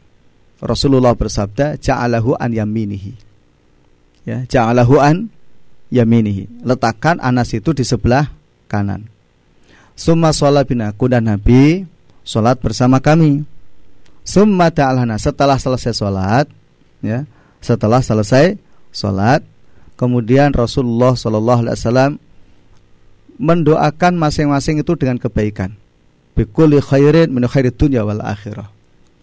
[0.62, 3.12] Rasulullah bersabda Ja'alahu an yaminihi.
[4.22, 5.26] Ya, Ja'alahu an
[5.90, 6.62] yaminihi.
[6.62, 8.30] Letakkan Anas itu di sebelah
[8.70, 9.10] kanan.
[9.98, 11.90] Summa sholat binaku dan Nabi
[12.22, 13.42] Sholat bersama kami.
[14.22, 15.18] Summa ta'alana.
[15.18, 16.46] Setelah selesai sholat
[17.02, 17.26] ya,
[17.58, 18.58] Setelah selesai
[18.92, 19.42] salat.
[19.96, 22.12] Kemudian Rasulullah Shallallahu alaihi wasallam
[23.40, 25.74] mendoakan masing-masing itu dengan kebaikan.
[26.36, 28.70] Bikulli khairin min khairid dunya wal akhirah.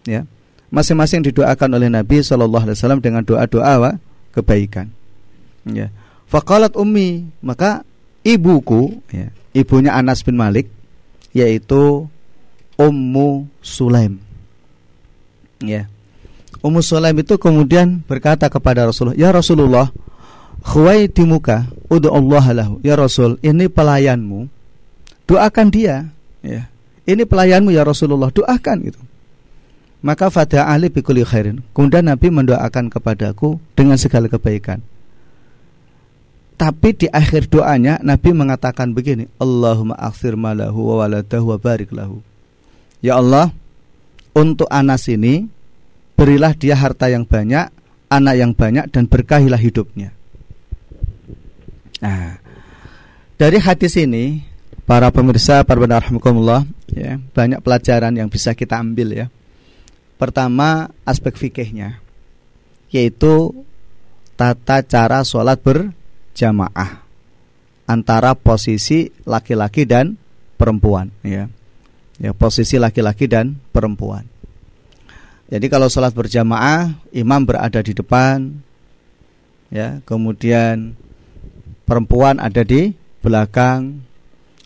[0.04, 0.26] Ya.
[0.70, 3.98] Masing-masing didoakan oleh Nabi Shallallahu alaihi wasallam dengan doa-doa
[4.34, 4.90] kebaikan.
[5.66, 5.90] Ya.
[6.30, 7.82] Faqalat ummi, maka
[8.22, 10.70] ibuku ya, ibunya Anas bin Malik
[11.34, 12.06] yaitu
[12.78, 14.18] Ummu Sulaim.
[15.60, 15.90] Ya.
[16.60, 19.88] Ummu Sulaim itu kemudian berkata kepada Rasulullah, "Ya Rasulullah,
[20.60, 22.76] khuwai di muka, Allah lahu.
[22.84, 24.44] Ya Rasul, ini pelayanmu.
[25.24, 26.12] Doakan dia."
[26.44, 26.68] Ya.
[27.08, 29.00] Ini pelayanmu ya Rasulullah, doakan gitu.
[30.00, 31.60] Maka fada ahli bikuli khairin.
[31.76, 34.80] Kemudian Nabi mendoakan kepadaku dengan segala kebaikan.
[36.60, 42.20] Tapi di akhir doanya Nabi mengatakan begini, Allahumma akhir malahu wa waladahu wa barik lahu.
[43.00, 43.48] Ya Allah,
[44.36, 45.48] untuk Anas ini
[46.20, 47.72] berilah dia harta yang banyak,
[48.12, 50.12] anak yang banyak dan berkahilah hidupnya.
[52.04, 52.36] Nah,
[53.40, 54.44] dari hadis ini
[54.84, 56.04] para pemirsa para benar
[56.92, 59.26] ya, banyak pelajaran yang bisa kita ambil ya.
[60.20, 62.04] Pertama, aspek fikihnya
[62.90, 63.64] yaitu
[64.34, 65.94] tata cara sholat ber
[66.36, 67.06] jamaah
[67.86, 70.20] antara posisi laki-laki dan
[70.60, 71.48] perempuan ya.
[72.20, 74.28] Ya, posisi laki-laki dan perempuan.
[75.50, 78.54] Jadi kalau sholat berjamaah, imam berada di depan,
[79.74, 80.94] ya, kemudian
[81.82, 84.06] perempuan ada di belakang.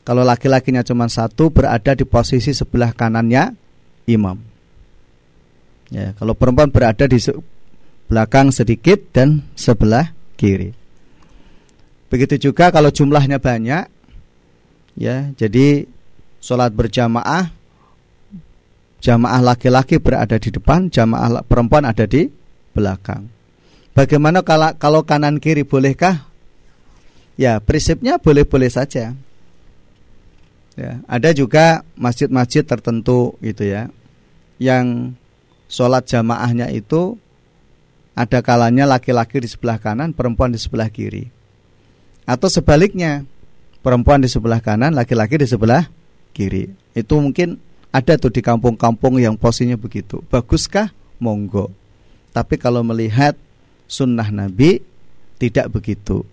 [0.05, 3.57] Kalau laki-lakinya cuma satu, berada di posisi sebelah kanannya
[4.05, 4.37] imam.
[5.89, 7.17] Ya, kalau perempuan berada di
[8.05, 10.77] belakang sedikit dan sebelah kiri.
[12.13, 13.89] Begitu juga kalau jumlahnya banyak
[15.01, 15.89] ya, jadi
[16.45, 17.64] sholat berjamaah
[19.05, 22.33] jamaah laki-laki berada di depan, jamaah perempuan ada di
[22.73, 23.29] belakang.
[23.93, 26.25] Bagaimana kalau kalau kanan kiri bolehkah?
[27.37, 29.13] Ya, prinsipnya boleh-boleh saja.
[30.75, 33.93] Ya, ada juga masjid-masjid tertentu gitu ya,
[34.59, 35.15] yang
[35.71, 37.15] sholat jamaahnya itu
[38.19, 41.31] ada kalanya laki-laki di sebelah kanan, perempuan di sebelah kiri.
[42.27, 43.23] Atau sebaliknya,
[43.87, 45.87] perempuan di sebelah kanan, laki-laki di sebelah
[46.35, 46.71] kiri.
[46.95, 47.59] Itu mungkin
[47.95, 50.19] ada tuh di kampung-kampung yang posisinya begitu.
[50.27, 50.91] Baguskah?
[51.23, 51.71] Monggo.
[52.35, 53.39] Tapi kalau melihat
[53.87, 54.83] sunnah Nabi
[55.39, 56.27] tidak begitu.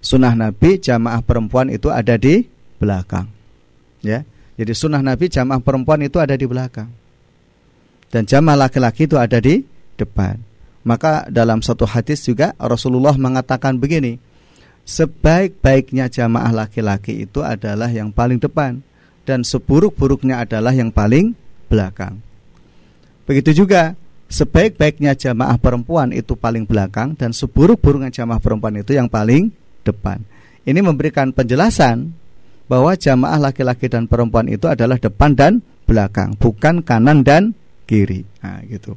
[0.00, 2.48] Sunnah Nabi jamaah perempuan itu ada di
[2.80, 3.28] belakang.
[4.00, 4.24] Ya.
[4.56, 6.88] Jadi sunnah Nabi jamaah perempuan itu ada di belakang.
[8.08, 9.60] Dan jamaah laki-laki itu ada di
[10.00, 10.40] depan.
[10.82, 14.16] Maka dalam satu hadis juga Rasulullah mengatakan begini,
[14.88, 18.80] sebaik-baiknya jamaah laki-laki itu adalah yang paling depan
[19.22, 21.34] dan seburuk-buruknya adalah yang paling
[21.70, 22.18] belakang.
[23.24, 23.94] Begitu juga
[24.32, 29.52] sebaik-baiknya jamaah perempuan itu paling belakang dan seburuk-buruknya jamaah perempuan itu yang paling
[29.86, 30.24] depan.
[30.62, 32.14] Ini memberikan penjelasan
[32.70, 35.52] bahwa jamaah laki-laki dan perempuan itu adalah depan dan
[35.84, 37.52] belakang, bukan kanan dan
[37.84, 38.24] kiri.
[38.40, 38.96] Nah, gitu.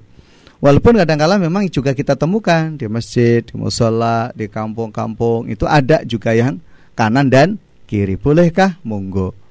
[0.64, 6.32] Walaupun kadang-kala memang juga kita temukan di masjid, di musola, di kampung-kampung itu ada juga
[6.34, 6.58] yang
[6.96, 8.16] kanan dan kiri.
[8.16, 8.80] Bolehkah?
[8.82, 9.45] Monggo.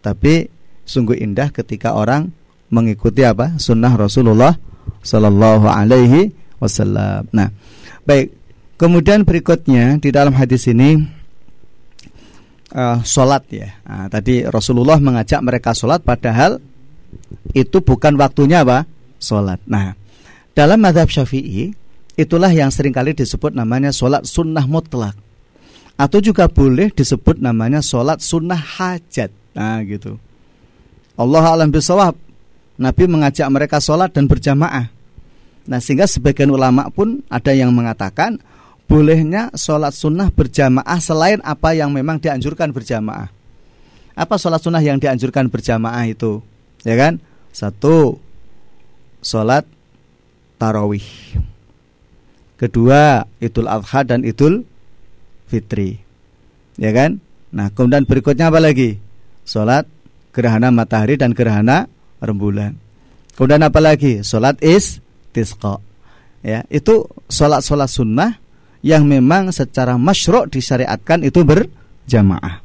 [0.00, 0.48] Tapi
[0.88, 2.32] sungguh indah ketika orang
[2.72, 3.56] mengikuti apa?
[3.60, 4.54] Sunnah Rasulullah
[5.04, 7.28] Sallallahu Alaihi Wasallam.
[7.32, 7.48] Nah,
[8.04, 8.34] baik.
[8.78, 11.02] Kemudian berikutnya di dalam hadis ini
[12.70, 13.74] uh, sholat ya.
[13.82, 16.62] Nah, tadi Rasulullah mengajak mereka sholat padahal
[17.58, 18.86] itu bukan waktunya apa?
[19.18, 19.58] Sholat.
[19.66, 19.98] Nah,
[20.54, 21.74] dalam madhab syafi'i
[22.18, 25.14] Itulah yang sering kali disebut namanya sholat sunnah mutlak
[25.94, 30.14] Atau juga boleh disebut namanya sholat sunnah hajat Nah gitu
[31.18, 32.14] Allah alam bisawab
[32.78, 34.86] Nabi mengajak mereka sholat dan berjamaah
[35.66, 38.38] Nah sehingga sebagian ulama pun ada yang mengatakan
[38.86, 43.34] Bolehnya sholat sunnah berjamaah selain apa yang memang dianjurkan berjamaah
[44.14, 46.38] Apa sholat sunnah yang dianjurkan berjamaah itu?
[46.86, 47.18] Ya kan?
[47.50, 48.22] Satu
[49.18, 49.66] Sholat
[50.62, 51.06] tarawih.
[52.58, 54.62] Kedua, Idul Adha dan Idul
[55.50, 55.98] Fitri.
[56.78, 57.18] Ya kan?
[57.50, 58.98] Nah, kemudian berikutnya apa lagi?
[59.48, 59.88] Salat
[60.36, 61.88] gerhana matahari dan gerhana
[62.20, 62.76] rembulan.
[63.32, 64.20] Kemudian apa lagi?
[64.20, 65.80] Salat istisqa.
[66.44, 68.36] Ya, itu salat-salat sunnah
[68.84, 72.60] yang memang secara masyru' disyariatkan itu berjamaah.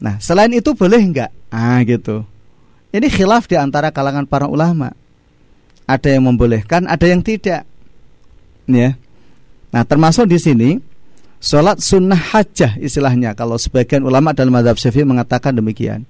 [0.00, 1.30] Nah, selain itu boleh enggak?
[1.52, 2.24] Ah, gitu.
[2.90, 4.96] Ini khilaf di antara kalangan para ulama
[5.84, 7.68] ada yang membolehkan, ada yang tidak.
[8.64, 8.96] Ya.
[9.70, 10.70] Nah, termasuk di sini
[11.42, 16.06] sholat sunnah hajah istilahnya kalau sebagian ulama dalam madhab syafi'i mengatakan demikian.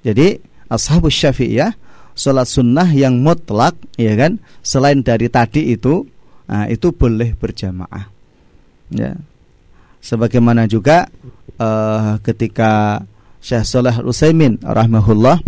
[0.00, 0.40] Jadi
[0.72, 1.76] ashabus syafi'iyah
[2.16, 6.08] sholat sunnah yang mutlak ya kan selain dari tadi itu
[6.48, 8.08] nah, itu boleh berjamaah.
[8.88, 9.12] Ya.
[10.00, 11.08] Sebagaimana juga
[11.60, 13.00] uh, ketika
[13.44, 15.40] Syekh Saleh Utsaimin rahimahullah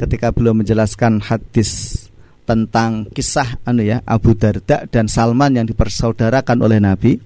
[0.00, 2.04] ketika beliau menjelaskan hadis
[2.48, 7.16] tentang kisah anu ya Abu Darda dan Salman yang dipersaudarakan oleh Nabi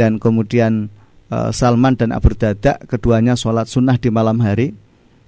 [0.00, 0.88] dan kemudian
[1.28, 4.72] uh, Salman dan Abu Dada keduanya sholat sunnah di malam hari.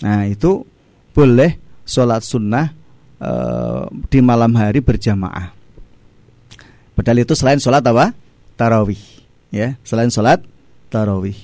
[0.01, 0.65] Nah itu
[1.13, 2.73] boleh sholat sunnah
[3.21, 5.53] uh, di malam hari berjamaah.
[6.97, 8.17] Padahal itu selain sholat apa?
[8.57, 9.01] Tarawih.
[9.53, 10.41] Ya, selain sholat
[10.89, 11.37] tarawih.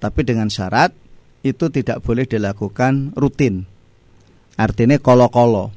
[0.00, 0.96] Tapi dengan syarat
[1.44, 3.68] itu tidak boleh dilakukan rutin.
[4.56, 5.72] Artinya kolo-kolo.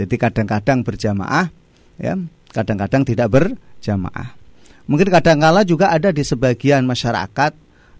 [0.00, 1.52] Jadi kadang-kadang berjamaah,
[2.00, 2.16] ya,
[2.52, 4.43] kadang-kadang tidak berjamaah.
[4.84, 7.52] Mungkin kadang-kala juga ada di sebagian masyarakat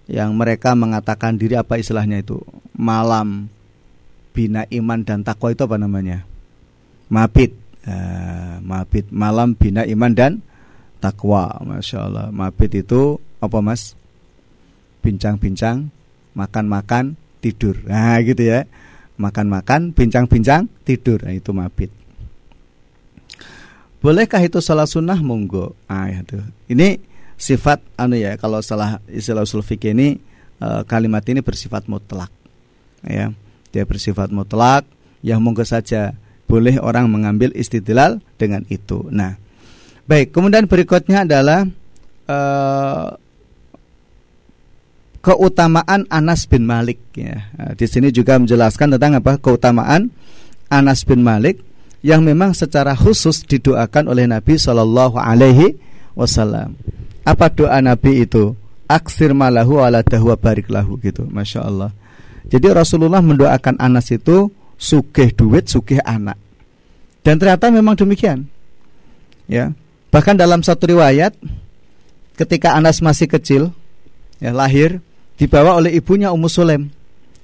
[0.05, 2.37] yang mereka mengatakan diri apa istilahnya itu
[2.77, 3.49] malam
[4.37, 6.29] bina iman dan takwa itu apa namanya?
[7.09, 7.57] Mabit,
[7.89, 10.33] uh, mabit malam bina iman dan
[11.01, 12.27] takwa, masya Allah.
[12.29, 13.97] Mabit itu apa mas?
[15.01, 15.89] Bincang-bincang,
[16.37, 17.81] makan-makan, tidur.
[17.89, 18.69] Nah gitu ya
[19.17, 21.23] makan-makan, bincang-bincang, tidur.
[21.23, 21.91] Nah, itu mabit.
[24.05, 25.17] Bolehkah itu salah sunnah?
[25.17, 25.73] Monggo.
[25.89, 26.37] Ah, itu.
[26.69, 27.01] Ini
[27.41, 30.21] sifat anu ya, kalau salah istilah usul fikih ini
[30.61, 32.29] e, kalimat ini bersifat mutlak.
[33.01, 33.33] Ya,
[33.73, 34.85] dia bersifat mutlak
[35.25, 36.13] yang monggo saja
[36.45, 39.09] boleh orang mengambil istidlal dengan itu.
[39.09, 39.41] Nah,
[40.05, 41.65] baik, kemudian berikutnya adalah
[42.29, 42.39] e,
[45.25, 47.49] keutamaan Anas bin Malik ya.
[47.73, 49.41] Di sini juga menjelaskan tentang apa?
[49.41, 50.13] keutamaan
[50.69, 51.65] Anas bin Malik
[52.05, 55.81] yang memang secara khusus didoakan oleh Nabi Shallallahu alaihi
[56.13, 56.77] wasallam.
[57.25, 58.53] Apa doa Nabi itu?
[58.85, 61.25] Aksir malahu ala dahwa barik lahu gitu.
[61.25, 61.97] Masya Allah.
[62.53, 66.37] Jadi Rasulullah mendoakan Anas itu sugih duit, sugih anak.
[67.25, 68.45] Dan ternyata memang demikian.
[69.49, 69.73] Ya.
[70.13, 71.33] Bahkan dalam satu riwayat
[72.37, 73.73] ketika Anas masih kecil
[74.45, 75.01] ya lahir
[75.41, 76.93] dibawa oleh ibunya Ummu Sulaim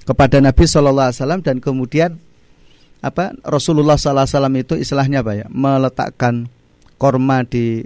[0.05, 2.21] kepada Nabi Shallallahu Alaihi Wasallam dan kemudian
[3.01, 5.45] apa Rasulullah Sallallahu Alaihi Wasallam itu istilahnya apa ya?
[5.49, 6.45] Meletakkan
[7.01, 7.81] korma di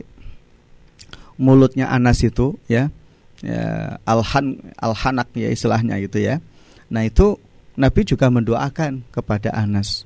[1.39, 2.91] mulutnya Anas itu ya,
[3.39, 6.43] ya alhan alhanak ya istilahnya gitu ya.
[6.91, 7.39] Nah itu
[7.79, 10.03] Nabi juga mendoakan kepada Anas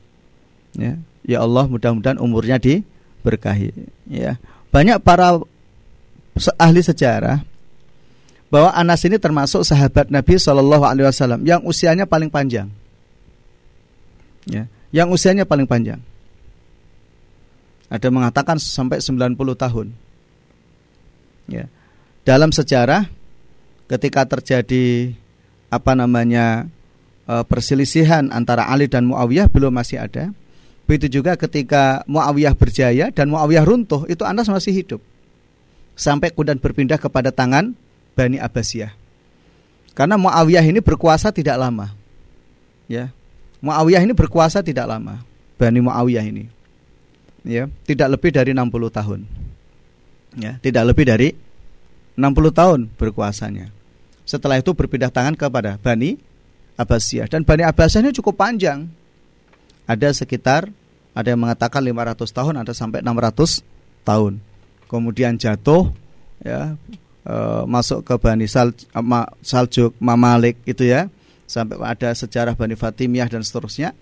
[0.77, 0.97] ya.
[1.25, 3.73] Ya Allah mudah-mudahan umurnya diberkahi
[4.09, 4.37] ya.
[4.69, 5.41] Banyak para
[6.57, 7.41] ahli sejarah
[8.49, 12.65] bahwa Anas ini termasuk sahabat Nabi Shallallahu Alaihi Wasallam yang usianya paling panjang,
[14.49, 16.01] ya, yang usianya paling panjang.
[17.89, 19.87] Ada mengatakan sampai 90 tahun.
[21.49, 21.65] Ya.
[22.21, 23.09] Dalam sejarah
[23.89, 25.17] ketika terjadi
[25.73, 26.69] apa namanya
[27.25, 30.29] e, perselisihan antara Ali dan Muawiyah belum masih ada.
[30.85, 35.01] Begitu juga ketika Muawiyah berjaya dan Muawiyah runtuh, itu Anas masih hidup.
[35.93, 37.77] Sampai kemudian berpindah kepada tangan
[38.17, 38.93] Bani Abbasiyah.
[39.93, 41.93] Karena Muawiyah ini berkuasa tidak lama.
[42.89, 43.13] Ya.
[43.59, 45.19] Muawiyah ini berkuasa tidak lama.
[45.59, 46.47] Bani Muawiyah ini.
[47.43, 49.19] Ya, tidak lebih dari 60 tahun.
[50.39, 51.29] Ya, tidak lebih dari
[52.19, 53.71] 60 tahun berkuasanya.
[54.27, 56.19] Setelah itu berpindah tangan kepada Bani
[56.79, 58.87] Abbasiyah dan Bani Abbasiyah ini cukup panjang.
[59.89, 60.69] Ada sekitar
[61.17, 63.65] ada yang mengatakan 500 tahun, ada sampai 600
[64.05, 64.37] tahun.
[64.85, 65.89] Kemudian jatuh
[66.45, 66.77] ya
[67.25, 71.09] uh, masuk ke Bani Sal, uh, Saljuk, Mamalik itu ya
[71.49, 73.97] sampai ada sejarah Bani Fatimiyah dan seterusnya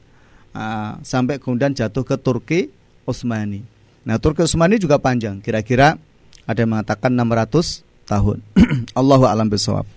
[0.52, 2.68] uh, sampai kemudian jatuh ke Turki
[3.08, 3.64] Utsmani.
[4.04, 5.96] Nah Turki Utsmani juga panjang kira-kira
[6.44, 8.38] ada yang mengatakan 600 tahun.
[9.00, 9.88] Allahu alam bisawab.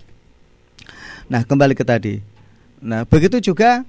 [1.27, 2.23] Nah kembali ke tadi.
[2.79, 3.83] Nah begitu juga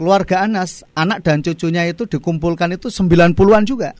[0.00, 3.92] keluarga Anas, anak dan cucunya itu dikumpulkan itu 90-an juga.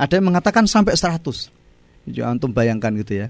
[0.00, 1.52] Ada yang mengatakan sampai 100.
[2.08, 3.28] Jangan antum bayangkan gitu ya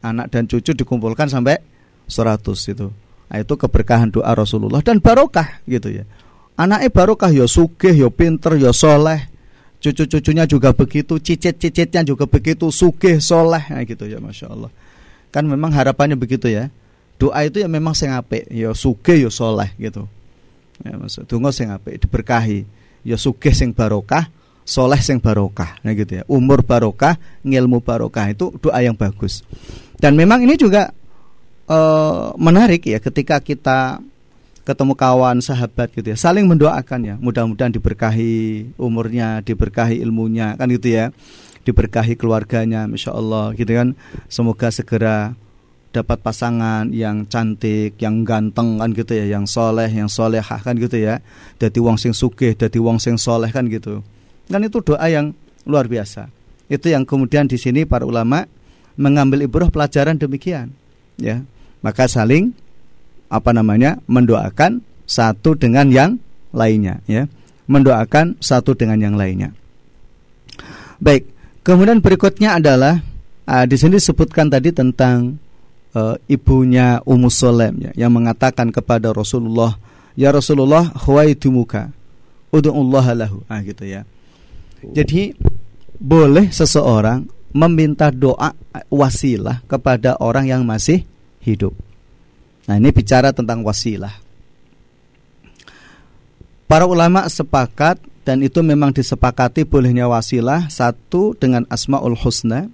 [0.00, 1.60] anak dan cucu dikumpulkan sampai
[2.08, 2.88] 100 itu.
[3.30, 6.04] Nah, itu keberkahan doa Rasulullah dan barokah gitu ya.
[6.58, 9.30] Anaknya barokah ya sugih, ya pinter, ya soleh.
[9.80, 14.68] Cucu-cucunya juga begitu, cicit-cicitnya juga begitu, sugih, soleh, nah, gitu ya, masya Allah.
[15.32, 16.68] Kan memang harapannya begitu ya.
[17.16, 20.04] Doa itu ya memang sing apik, ya sugih, ya soleh gitu.
[20.84, 22.64] Ya maksud donga sing diberkahi,
[23.04, 24.28] ya sugih sing barokah,
[24.64, 26.22] soleh sing barokah, nah gitu ya.
[26.28, 29.44] Umur barokah, ngilmu barokah itu doa yang bagus.
[30.00, 30.92] Dan memang ini juga
[31.70, 31.78] e,
[32.34, 34.02] menarik ya ketika kita
[34.66, 36.18] ketemu kawan sahabat gitu ya.
[36.18, 37.14] Saling mendoakan ya.
[37.18, 41.14] Mudah-mudahan diberkahi umurnya diberkahi ilmunya kan gitu ya.
[41.62, 43.94] Diberkahi keluarganya masya Allah gitu kan.
[44.26, 45.34] Semoga segera
[45.90, 49.26] dapat pasangan yang cantik yang ganteng kan gitu ya.
[49.38, 51.24] Yang soleh yang solehah kan gitu ya.
[51.58, 54.04] Jadi wong sing sugih jadi wong sing soleh kan gitu.
[54.50, 55.32] Kan itu doa yang
[55.66, 56.30] luar biasa.
[56.70, 58.46] Itu yang kemudian di sini para ulama
[58.94, 60.70] mengambil ibrah pelajaran demikian
[61.20, 61.44] ya
[61.80, 62.52] maka saling
[63.30, 66.10] apa namanya mendoakan satu dengan yang
[66.50, 67.26] lainnya ya
[67.70, 69.54] mendoakan satu dengan yang lainnya
[70.98, 71.26] baik
[71.62, 73.00] kemudian berikutnya adalah
[73.50, 75.38] uh, di sini disebutkan tadi tentang
[75.94, 79.74] uh, ibunya Ummu Sulaim ya, yang mengatakan kepada Rasulullah,
[80.14, 81.90] "Ya Rasulullah, huwaidumuka,
[82.54, 84.06] ud'ullah lahu." Ah gitu ya.
[84.80, 85.36] Jadi
[86.00, 88.54] boleh seseorang meminta doa
[88.88, 91.04] wasilah kepada orang yang masih
[91.40, 91.72] hidup.
[92.68, 94.12] Nah, ini bicara tentang wasilah.
[96.70, 102.70] Para ulama sepakat dan itu memang disepakati bolehnya wasilah satu dengan asmaul husna,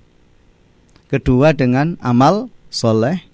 [1.09, 3.25] kedua dengan amal soleh,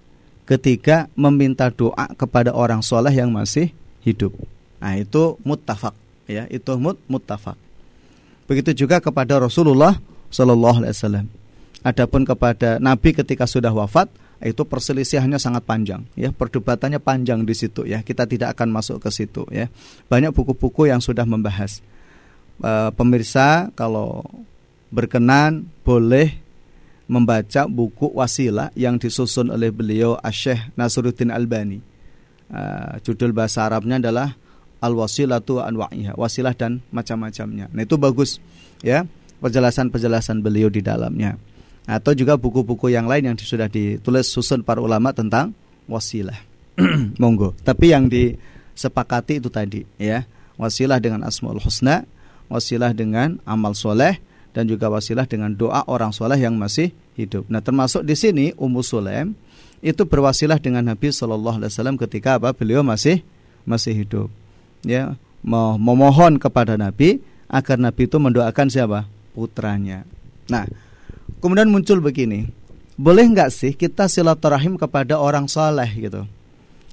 [0.46, 3.74] ketiga meminta doa kepada orang soleh yang masih
[4.06, 4.30] hidup.
[4.78, 5.98] Nah itu muttafaq
[6.30, 7.58] ya itu mut muttafaq.
[8.46, 9.98] Begitu juga kepada Rasulullah
[10.30, 11.26] Shallallahu Alaihi Wasallam.
[11.82, 14.06] Adapun kepada Nabi ketika sudah wafat
[14.42, 16.34] itu perselisihannya sangat panjang ya.
[16.34, 18.02] Perdebatannya panjang di situ ya.
[18.02, 19.70] Kita tidak akan masuk ke situ ya.
[20.10, 21.78] Banyak buku-buku yang sudah membahas.
[22.58, 24.26] E, pemirsa kalau
[24.90, 26.34] berkenan boleh
[27.06, 31.78] membaca buku wasilah yang disusun oleh beliau Asyih Nasruddin Albani.
[32.50, 32.62] E,
[33.06, 34.34] judul bahasa Arabnya adalah
[34.82, 37.70] al wasilatu anwa'iha wasilah dan macam-macamnya.
[37.70, 38.42] Nah itu bagus
[38.82, 39.06] ya
[39.38, 41.38] penjelasan-penjelasan beliau di dalamnya
[41.86, 45.50] atau juga buku-buku yang lain yang sudah ditulis susun para ulama tentang
[45.90, 46.38] wasilah.
[47.20, 47.52] Monggo.
[47.66, 50.24] Tapi yang disepakati itu tadi ya.
[50.60, 52.06] Wasilah dengan asmaul husna,
[52.46, 54.20] wasilah dengan amal soleh
[54.52, 57.48] dan juga wasilah dengan doa orang soleh yang masih hidup.
[57.48, 59.32] Nah, termasuk di sini Ummu Sulaim
[59.82, 63.24] itu berwasilah dengan Nabi Shallallahu Alaihi Wasallam ketika apa beliau masih
[63.66, 64.28] masih hidup.
[64.86, 70.06] Ya, memohon kepada Nabi agar Nabi itu mendoakan siapa putranya.
[70.46, 70.68] Nah,
[71.42, 72.46] Kemudian muncul begini,
[72.94, 76.22] boleh nggak sih kita silaturahim kepada orang soleh gitu,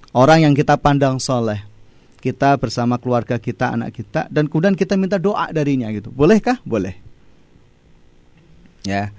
[0.09, 1.61] orang yang kita pandang soleh,
[2.17, 6.57] kita bersama keluarga kita, anak kita, dan kemudian kita minta doa darinya gitu, bolehkah?
[6.65, 6.97] Boleh.
[8.89, 9.13] Ya,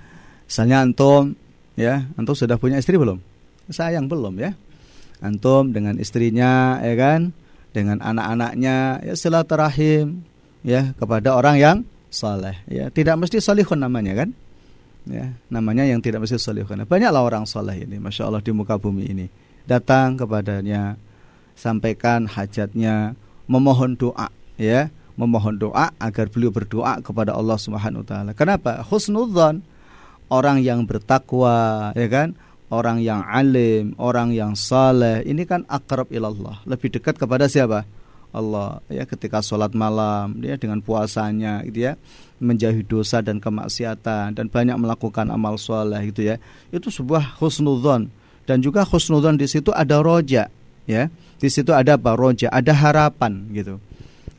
[0.50, 1.38] misalnya antum,
[1.78, 3.22] ya, antum sudah punya istri belum?
[3.70, 4.58] Sayang belum ya.
[5.22, 7.30] Antum dengan istrinya, ya kan,
[7.70, 10.26] dengan anak-anaknya, ya silaturahim,
[10.66, 11.76] ya kepada orang yang
[12.10, 14.34] soleh, ya tidak mesti solihun namanya kan?
[15.08, 16.36] Ya namanya yang tidak mesti
[16.66, 19.26] karena banyaklah orang soleh ini masya Allah di muka bumi ini.
[19.64, 20.98] Datang kepadanya
[21.54, 23.14] sampaikan hajatnya
[23.46, 24.88] memohon doa ya.
[25.20, 28.30] Memohon doa agar beliau berdoa kepada Allah Subhanahu wa taala.
[28.32, 28.80] Kenapa?
[28.80, 29.60] Husnudzon.
[30.32, 32.32] Orang yang bertakwa ya kan?
[32.70, 37.82] Orang yang alim, orang yang saleh, ini kan akrab ilallah, lebih dekat kepada siapa?
[38.30, 41.92] Allah ya ketika sholat malam dia dengan puasanya gitu ya
[42.38, 46.36] menjauhi dosa dan kemaksiatan dan banyak melakukan amal soleh gitu ya
[46.70, 48.08] itu sebuah husnudzon
[48.46, 50.46] dan juga husnudzon di situ ada roja
[50.86, 51.10] ya
[51.40, 52.12] di situ ada apa?
[52.12, 53.80] Roja ada harapan gitu.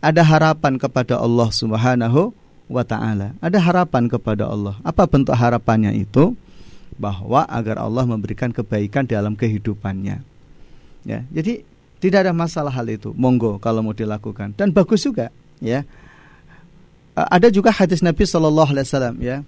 [0.05, 2.29] Ada harapan kepada Allah Subhanahu
[2.69, 3.33] wa taala.
[3.41, 4.77] Ada harapan kepada Allah.
[4.85, 6.37] Apa bentuk harapannya itu?
[7.01, 10.21] Bahwa agar Allah memberikan kebaikan dalam kehidupannya.
[11.01, 11.65] Ya jadi
[12.01, 13.13] tidak ada masalah hal itu.
[13.13, 15.29] Monggo kalau mau dilakukan dan bagus juga,
[15.61, 15.85] ya.
[17.13, 19.45] Ada juga hadis Nabi Shallallahu Alaihi Wasallam, ya.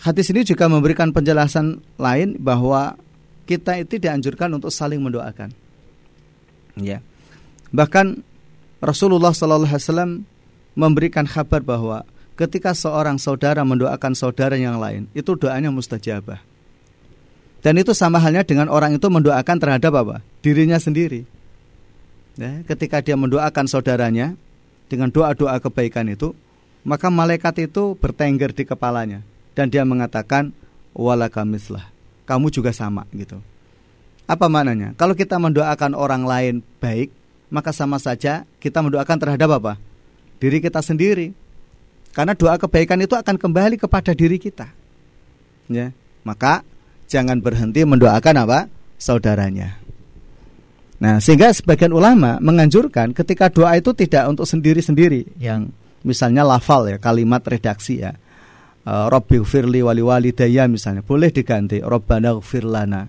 [0.00, 2.96] Hadis ini juga memberikan penjelasan lain bahwa
[3.44, 5.52] kita itu dianjurkan untuk saling mendoakan.
[6.80, 7.04] Ya.
[7.68, 8.24] Bahkan
[8.80, 10.10] Rasulullah Shallallahu Alaihi Wasallam
[10.72, 12.08] memberikan kabar bahwa
[12.40, 16.40] ketika seorang saudara mendoakan saudara yang lain, itu doanya mustajabah.
[17.60, 20.16] Dan itu sama halnya dengan orang itu mendoakan terhadap apa?
[20.40, 21.41] Dirinya sendiri
[22.38, 24.36] ya, ketika dia mendoakan saudaranya
[24.88, 26.36] dengan doa-doa kebaikan itu,
[26.82, 29.22] maka malaikat itu bertengger di kepalanya
[29.54, 30.52] dan dia mengatakan
[30.92, 31.88] wala kamislah,
[32.28, 33.40] kamu juga sama gitu.
[34.28, 34.94] Apa maknanya?
[34.96, 37.12] Kalau kita mendoakan orang lain baik,
[37.52, 39.72] maka sama saja kita mendoakan terhadap apa?
[40.40, 41.36] Diri kita sendiri.
[42.12, 44.68] Karena doa kebaikan itu akan kembali kepada diri kita.
[45.68, 45.96] Ya.
[46.24, 46.60] Maka
[47.08, 48.58] jangan berhenti mendoakan apa?
[49.02, 49.82] saudaranya.
[51.02, 55.74] Nah, sehingga sebagian ulama menganjurkan ketika doa itu tidak untuk sendiri-sendiri yang
[56.06, 58.14] misalnya lafal ya, kalimat redaksi ya.
[58.82, 63.02] Uh, Rabbi firli wali walidayya misalnya boleh diganti Rabbana lana.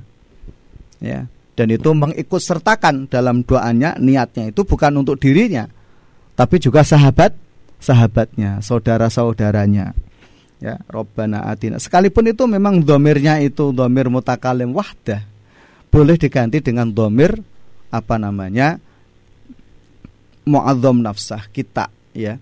[0.98, 1.30] Ya.
[1.54, 5.70] Dan itu mengikut sertakan dalam doanya niatnya itu bukan untuk dirinya
[6.34, 7.38] tapi juga sahabat
[7.78, 9.94] sahabatnya, saudara-saudaranya.
[10.64, 11.76] Ya, Robbana atina.
[11.76, 15.20] Sekalipun itu memang domirnya itu domir mutakalim wahdah.
[15.92, 17.36] Boleh diganti dengan domir
[17.94, 18.82] apa namanya
[20.50, 22.42] muadzam nafsah kita ya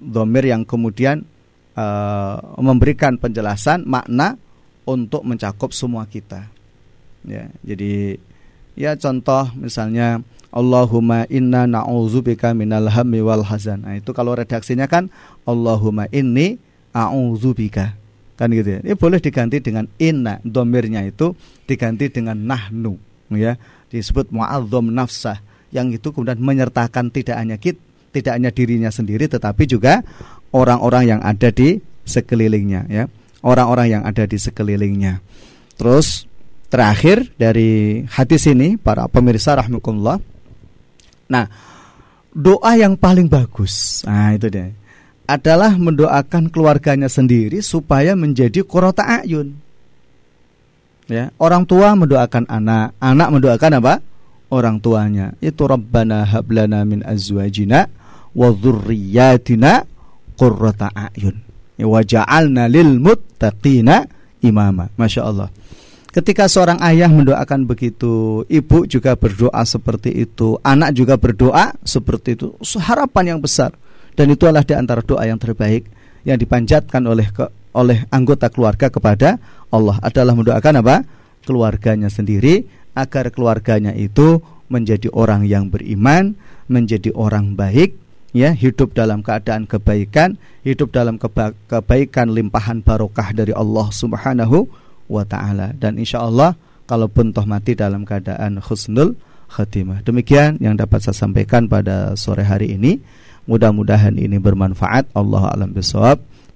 [0.00, 1.20] domir yang kemudian
[1.76, 4.40] uh, memberikan penjelasan makna
[4.88, 6.48] untuk mencakup semua kita
[7.28, 8.16] ya jadi
[8.72, 15.12] ya contoh misalnya Allahumma inna na'udzubika minal hammi wal hazan nah itu kalau redaksinya kan
[15.44, 16.56] Allahumma inni
[16.96, 18.00] a'udzubika
[18.40, 18.80] kan gitu ya.
[18.80, 21.36] Ini boleh diganti dengan inna, domirnya itu
[21.68, 22.96] diganti dengan nahnu,
[23.36, 23.60] ya.
[23.90, 25.42] Disebut mu'adzom nafsah,
[25.74, 27.76] yang itu kemudian menyertakan tidak hanya kit,
[28.14, 30.06] tidak hanya dirinya sendiri, tetapi juga
[30.54, 33.04] orang-orang yang ada di sekelilingnya, ya.
[33.42, 35.18] Orang-orang yang ada di sekelilingnya.
[35.74, 36.28] Terus
[36.68, 40.20] terakhir dari hadis ini para pemirsa rahmukumullah.
[41.32, 41.46] Nah,
[42.30, 44.04] doa yang paling bagus.
[44.04, 44.70] Nah, itu dia
[45.30, 49.54] adalah mendoakan keluarganya sendiri supaya menjadi korota ayun.
[51.10, 53.94] Ya, orang tua mendoakan anak, anak mendoakan apa?
[54.46, 55.34] Orang tuanya.
[55.42, 57.90] Itu Rabbana hablana min azwajina
[58.30, 59.82] wa dzurriyyatina
[60.38, 61.34] qurrata ayun.
[61.74, 61.98] Ya, wa
[62.70, 64.06] lil muttaqina
[64.38, 64.86] imama.
[64.94, 65.50] Masya Allah.
[66.10, 72.54] Ketika seorang ayah mendoakan begitu, ibu juga berdoa seperti itu, anak juga berdoa seperti itu.
[72.78, 73.74] Harapan yang besar
[74.18, 75.86] dan itu adalah di antara doa yang terbaik
[76.26, 77.46] yang dipanjatkan oleh ke,
[77.76, 79.38] oleh anggota keluarga kepada
[79.70, 80.96] Allah adalah mendoakan apa?
[81.40, 86.36] keluarganya sendiri agar keluarganya itu menjadi orang yang beriman,
[86.70, 87.96] menjadi orang baik,
[88.30, 94.68] ya, hidup dalam keadaan kebaikan, hidup dalam keba kebaikan limpahan barokah dari Allah Subhanahu
[95.10, 96.54] wa taala dan insya Allah
[96.86, 99.18] kalaupun toh mati dalam keadaan khusnul
[99.50, 100.06] khatimah.
[100.06, 103.02] Demikian yang dapat saya sampaikan pada sore hari ini.
[103.50, 105.10] Mudah-mudahan ini bermanfaat.
[105.10, 106.22] Allah alam bisawab.